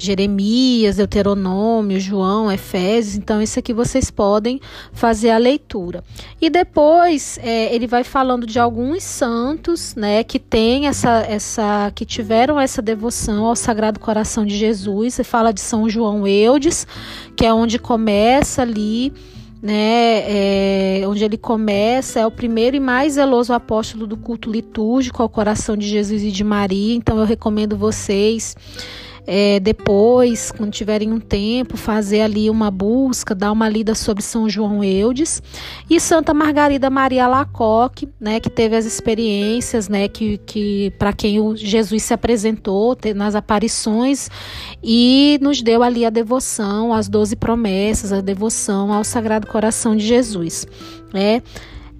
Jeremias, 0.00 0.96
Deuteronômio, 0.96 2.00
João, 2.00 2.50
Efésios. 2.50 3.16
Então, 3.16 3.42
isso 3.42 3.58
aqui 3.58 3.74
vocês 3.74 4.10
podem 4.10 4.58
fazer 4.92 5.30
a 5.30 5.36
leitura. 5.36 6.02
E 6.40 6.48
depois 6.48 7.38
é, 7.42 7.72
ele 7.74 7.86
vai 7.86 8.02
falando 8.02 8.46
de 8.46 8.58
alguns 8.58 9.02
santos, 9.02 9.94
né, 9.94 10.24
que 10.24 10.38
tem 10.38 10.86
essa, 10.86 11.18
essa, 11.28 11.92
que 11.94 12.06
tiveram 12.06 12.58
essa 12.58 12.80
devoção 12.80 13.44
ao 13.44 13.54
Sagrado 13.54 14.00
Coração 14.00 14.46
de 14.46 14.56
Jesus. 14.56 15.18
Ele 15.18 15.28
fala 15.28 15.52
de 15.52 15.60
São 15.60 15.86
João 15.86 16.26
Eudes, 16.26 16.86
que 17.36 17.44
é 17.44 17.52
onde 17.52 17.78
começa 17.78 18.62
ali 18.62 19.12
né, 19.62 21.00
é, 21.00 21.06
onde 21.06 21.22
ele 21.22 21.36
começa, 21.36 22.20
é 22.20 22.26
o 22.26 22.30
primeiro 22.30 22.76
e 22.76 22.80
mais 22.80 23.14
zeloso 23.14 23.52
apóstolo 23.52 24.06
do 24.06 24.16
culto 24.16 24.50
litúrgico 24.50 25.22
ao 25.22 25.28
coração 25.28 25.76
de 25.76 25.86
Jesus 25.86 26.22
e 26.22 26.30
de 26.30 26.42
Maria. 26.42 26.94
Então 26.94 27.18
eu 27.18 27.26
recomendo 27.26 27.76
vocês 27.76 28.56
é, 29.26 29.60
depois, 29.60 30.50
quando 30.50 30.72
tiverem 30.72 31.12
um 31.12 31.20
tempo, 31.20 31.76
fazer 31.76 32.22
ali 32.22 32.50
uma 32.50 32.70
busca, 32.70 33.34
dar 33.34 33.52
uma 33.52 33.68
lida 33.68 33.94
sobre 33.94 34.22
São 34.22 34.48
João 34.48 34.82
Eudes 34.82 35.42
e 35.88 36.00
Santa 36.00 36.34
Margarida 36.34 36.90
Maria 36.90 37.26
Lacoque, 37.26 38.08
né, 38.20 38.40
que 38.40 38.50
teve 38.50 38.76
as 38.76 38.84
experiências, 38.84 39.88
né, 39.88 40.08
que, 40.08 40.38
que 40.38 40.92
para 40.98 41.12
quem 41.12 41.40
o 41.40 41.56
Jesus 41.56 42.02
se 42.02 42.14
apresentou 42.14 42.96
nas 43.14 43.34
aparições 43.34 44.28
e 44.82 45.38
nos 45.40 45.62
deu 45.62 45.82
ali 45.82 46.04
a 46.04 46.10
devoção, 46.10 46.92
as 46.92 47.08
doze 47.08 47.36
promessas, 47.36 48.12
a 48.12 48.20
devoção 48.20 48.92
ao 48.92 49.04
Sagrado 49.04 49.46
Coração 49.46 49.94
de 49.94 50.06
Jesus, 50.06 50.66
né? 51.12 51.42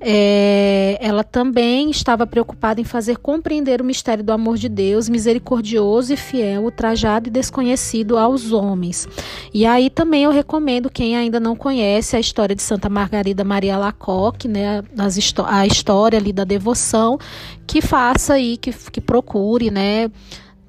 É, 0.02 0.96
ela 0.98 1.22
também 1.22 1.90
estava 1.90 2.26
preocupada 2.26 2.80
em 2.80 2.84
fazer 2.84 3.18
compreender 3.18 3.82
o 3.82 3.84
mistério 3.84 4.24
do 4.24 4.32
amor 4.32 4.56
de 4.56 4.66
Deus, 4.66 5.10
misericordioso 5.10 6.14
e 6.14 6.16
fiel, 6.16 6.62
ultrajado 6.62 7.28
e 7.28 7.30
desconhecido 7.30 8.16
aos 8.16 8.50
homens. 8.50 9.06
E 9.52 9.66
aí 9.66 9.90
também 9.90 10.24
eu 10.24 10.30
recomendo 10.30 10.88
quem 10.88 11.16
ainda 11.16 11.38
não 11.38 11.54
conhece 11.54 12.16
a 12.16 12.20
história 12.20 12.56
de 12.56 12.62
Santa 12.62 12.88
Margarida 12.88 13.44
Maria 13.44 13.76
Lacoque, 13.76 14.48
né, 14.48 14.82
as, 14.96 15.18
a 15.46 15.66
história 15.66 16.18
ali 16.18 16.32
da 16.32 16.44
devoção, 16.44 17.18
que 17.66 17.82
faça 17.82 18.34
aí, 18.34 18.56
que, 18.56 18.72
que 18.72 19.02
procure, 19.02 19.70
né, 19.70 20.10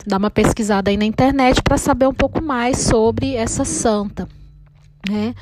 dar 0.05 0.17
uma 0.17 0.29
pesquisada 0.29 0.89
aí 0.89 0.97
na 0.97 1.05
internet 1.05 1.61
para 1.61 1.77
saber 1.77 2.07
um 2.07 2.13
pouco 2.13 2.43
mais 2.43 2.79
sobre 2.79 3.35
essa 3.35 3.63
santa, 3.63 4.27
né? 5.09 5.33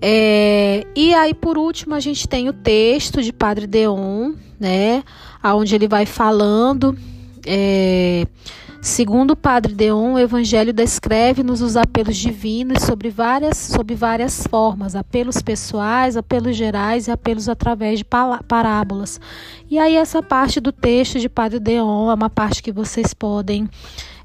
É, 0.00 0.86
e 0.94 1.12
aí, 1.12 1.34
por 1.34 1.58
último, 1.58 1.94
a 1.94 2.00
gente 2.00 2.28
tem 2.28 2.48
o 2.48 2.52
texto 2.52 3.22
de 3.22 3.32
Padre 3.32 3.66
Deon, 3.66 4.32
né? 4.58 5.02
Onde 5.42 5.74
ele 5.74 5.88
vai 5.88 6.06
falando. 6.06 6.96
É, 7.44 8.26
segundo 8.80 9.32
o 9.32 9.36
Padre 9.36 9.74
Deon, 9.74 10.14
o 10.14 10.18
Evangelho 10.18 10.72
descreve-nos 10.72 11.60
os 11.62 11.76
apelos 11.76 12.16
divinos 12.16 12.82
sobre 12.84 13.10
várias, 13.10 13.56
sobre 13.56 13.96
várias 13.96 14.46
formas: 14.46 14.94
apelos 14.94 15.42
pessoais, 15.42 16.16
apelos 16.16 16.56
gerais 16.56 17.08
e 17.08 17.10
apelos 17.10 17.48
através 17.48 17.98
de 17.98 18.04
parábolas. 18.04 19.20
E 19.68 19.78
aí, 19.78 19.96
essa 19.96 20.22
parte 20.22 20.60
do 20.60 20.70
texto 20.70 21.18
de 21.18 21.28
Padre 21.28 21.58
Deon 21.58 22.10
é 22.10 22.14
uma 22.14 22.30
parte 22.30 22.62
que 22.62 22.70
vocês 22.70 23.12
podem 23.12 23.68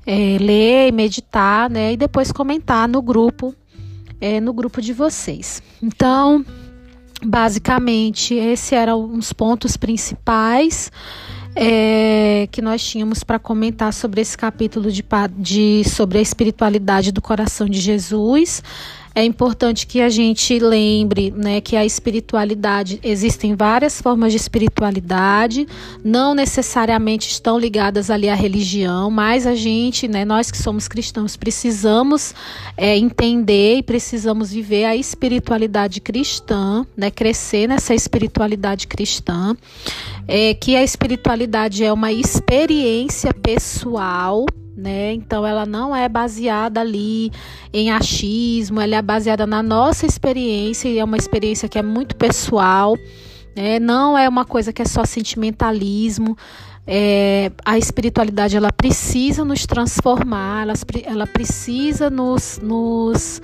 é, 0.06 0.38
ler 0.40 0.90
e 0.90 0.92
meditar, 0.92 1.68
né? 1.68 1.94
E 1.94 1.98
depois 1.98 2.32
comentar 2.32 2.88
no 2.88 3.02
grupo 3.02 3.56
é, 4.24 4.40
no 4.40 4.54
grupo 4.54 4.82
de 4.82 4.94
vocês. 4.94 5.62
Então, 5.82 6.46
basicamente, 7.22 8.34
esses 8.34 8.72
eram 8.72 9.16
os 9.16 9.34
pontos 9.34 9.76
principais 9.76 10.90
é, 11.54 12.48
que 12.50 12.62
nós 12.62 12.82
tínhamos 12.82 13.22
para 13.22 13.38
comentar 13.38 13.92
sobre 13.92 14.22
esse 14.22 14.38
capítulo 14.38 14.90
de, 14.90 15.04
de 15.38 15.84
sobre 15.84 16.20
a 16.20 16.22
espiritualidade 16.22 17.12
do 17.12 17.22
coração 17.22 17.68
de 17.68 17.82
Jesus. 17.82 18.64
É 19.16 19.24
importante 19.24 19.86
que 19.86 20.02
a 20.02 20.10
gente 20.10 20.58
lembre 20.58 21.30
né, 21.30 21.62
que 21.62 21.76
a 21.76 21.86
espiritualidade, 21.86 23.00
existem 23.04 23.56
várias 23.56 24.02
formas 24.02 24.32
de 24.32 24.38
espiritualidade, 24.38 25.68
não 26.04 26.34
necessariamente 26.34 27.30
estão 27.30 27.60
ligadas 27.60 28.10
ali 28.10 28.28
à 28.28 28.34
religião, 28.34 29.12
mas 29.12 29.46
a 29.46 29.54
gente, 29.54 30.08
né, 30.08 30.26
nós 30.26 30.50
que 30.50 30.58
somos 30.58 30.88
cristãos, 30.88 31.38
precisamos 31.38 32.34
é, 32.76 32.98
entender 32.98 33.78
e 33.78 33.84
precisamos 33.84 34.52
viver 34.52 34.86
a 34.86 34.96
espiritualidade 34.96 36.02
cristã, 36.02 36.84
né, 36.98 37.12
crescer 37.12 37.68
nessa 37.68 37.94
espiritualidade 37.94 38.88
cristã, 38.88 39.56
é, 40.28 40.56
que 40.56 40.76
a 40.76 40.84
espiritualidade 40.84 41.84
é 41.84 41.94
uma 41.94 42.12
experiência 42.12 43.32
pessoal 43.32 44.48
né? 44.76 45.14
Então 45.14 45.46
ela 45.46 45.66
não 45.66 45.96
é 45.96 46.10
baseada 46.10 46.82
ali 46.82 47.32
em 47.72 47.92
achismo, 47.92 48.82
ela 48.82 48.96
é 48.96 49.02
baseada 49.02 49.46
na 49.46 49.62
nossa 49.62 50.06
experiência 50.06 50.90
e 50.90 51.00
é 51.00 51.04
uma 51.04 51.18
experiência 51.18 51.70
que 51.70 51.78
é 51.78 51.84
muito 51.84 52.16
pessoal, 52.16 52.96
né? 53.56 53.80
Não 53.80 54.18
é 54.18 54.28
uma 54.28 54.46
coisa 54.46 54.74
que 54.74 54.82
é 54.82 54.86
só 54.86 55.06
sentimentalismo. 55.06 56.38
É, 56.86 57.52
a 57.64 57.78
espiritualidade 57.78 58.58
ela 58.58 58.72
precisa 58.72 59.46
nos 59.46 59.66
transformar, 59.66 60.64
ela, 60.64 60.74
ela 61.06 61.28
precisa 61.28 62.10
nos, 62.10 62.60
nos 62.62 63.42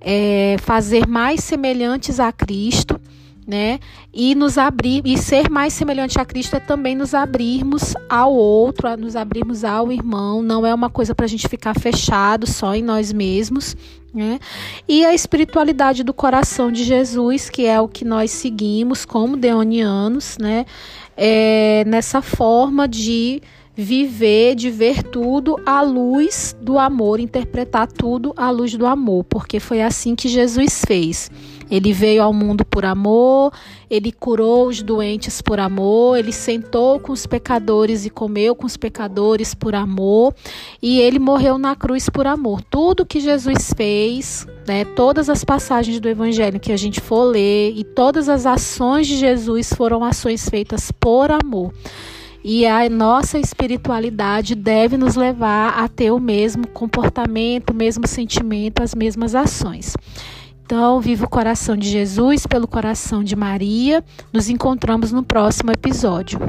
é, 0.00 0.56
fazer 0.58 1.06
mais 1.06 1.44
semelhantes 1.44 2.18
a 2.18 2.32
Cristo 2.32 3.00
né? 3.52 3.78
E 4.14 4.34
nos 4.34 4.56
abrir 4.56 5.02
e 5.04 5.18
ser 5.18 5.50
mais 5.50 5.74
semelhante 5.74 6.18
a 6.18 6.24
Cristo 6.24 6.56
é 6.56 6.60
também 6.60 6.96
nos 6.96 7.12
abrirmos 7.12 7.92
ao 8.08 8.32
outro, 8.32 8.96
nos 8.96 9.14
abrirmos 9.14 9.62
ao 9.62 9.92
irmão. 9.92 10.42
Não 10.42 10.64
é 10.64 10.74
uma 10.74 10.88
coisa 10.88 11.14
para 11.14 11.26
a 11.26 11.28
gente 11.28 11.46
ficar 11.46 11.78
fechado 11.78 12.46
só 12.46 12.74
em 12.74 12.82
nós 12.82 13.12
mesmos, 13.12 13.76
né? 14.14 14.38
E 14.88 15.04
a 15.04 15.12
espiritualidade 15.12 16.02
do 16.02 16.14
coração 16.14 16.72
de 16.72 16.82
Jesus, 16.82 17.50
que 17.50 17.66
é 17.66 17.78
o 17.78 17.86
que 17.86 18.06
nós 18.06 18.30
seguimos 18.30 19.04
como 19.04 19.36
deonianos, 19.36 20.38
né? 20.40 20.64
É 21.14 21.84
nessa 21.86 22.22
forma 22.22 22.88
de 22.88 23.42
viver, 23.76 24.54
de 24.54 24.70
ver 24.70 25.02
tudo 25.02 25.60
à 25.66 25.82
luz 25.82 26.56
do 26.58 26.78
amor, 26.78 27.20
interpretar 27.20 27.86
tudo 27.86 28.32
à 28.34 28.50
luz 28.50 28.74
do 28.74 28.86
amor, 28.86 29.24
porque 29.24 29.60
foi 29.60 29.82
assim 29.82 30.14
que 30.14 30.28
Jesus 30.28 30.82
fez. 30.86 31.30
Ele 31.70 31.92
veio 31.92 32.22
ao 32.22 32.32
mundo 32.32 32.64
por 32.64 32.84
amor, 32.84 33.52
ele 33.90 34.12
curou 34.12 34.68
os 34.68 34.82
doentes 34.82 35.40
por 35.42 35.60
amor, 35.60 36.18
ele 36.18 36.32
sentou 36.32 36.98
com 37.00 37.12
os 37.12 37.26
pecadores 37.26 38.04
e 38.04 38.10
comeu 38.10 38.54
com 38.54 38.66
os 38.66 38.76
pecadores 38.76 39.54
por 39.54 39.74
amor, 39.74 40.34
e 40.80 41.00
ele 41.00 41.18
morreu 41.18 41.58
na 41.58 41.74
cruz 41.74 42.08
por 42.08 42.26
amor. 42.26 42.62
Tudo 42.62 43.06
que 43.06 43.20
Jesus 43.20 43.72
fez, 43.76 44.46
né, 44.66 44.84
todas 44.84 45.28
as 45.28 45.44
passagens 45.44 46.00
do 46.00 46.08
evangelho 46.08 46.60
que 46.60 46.72
a 46.72 46.76
gente 46.76 47.00
for 47.00 47.24
ler 47.24 47.72
e 47.76 47.84
todas 47.84 48.28
as 48.28 48.46
ações 48.46 49.06
de 49.06 49.16
Jesus 49.16 49.72
foram 49.72 50.04
ações 50.04 50.48
feitas 50.48 50.90
por 50.92 51.30
amor. 51.30 51.72
E 52.44 52.66
a 52.66 52.88
nossa 52.88 53.38
espiritualidade 53.38 54.56
deve 54.56 54.96
nos 54.96 55.14
levar 55.14 55.78
a 55.78 55.86
ter 55.86 56.10
o 56.10 56.18
mesmo 56.18 56.66
comportamento, 56.66 57.70
o 57.70 57.74
mesmo 57.74 58.06
sentimento, 58.06 58.82
as 58.82 58.96
mesmas 58.96 59.36
ações. 59.36 59.94
Então, 60.72 61.02
viva 61.02 61.26
o 61.26 61.28
coração 61.28 61.76
de 61.76 61.86
Jesus 61.86 62.46
pelo 62.46 62.66
coração 62.66 63.22
de 63.22 63.36
Maria. 63.36 64.02
Nos 64.32 64.48
encontramos 64.48 65.12
no 65.12 65.22
próximo 65.22 65.70
episódio. 65.70 66.40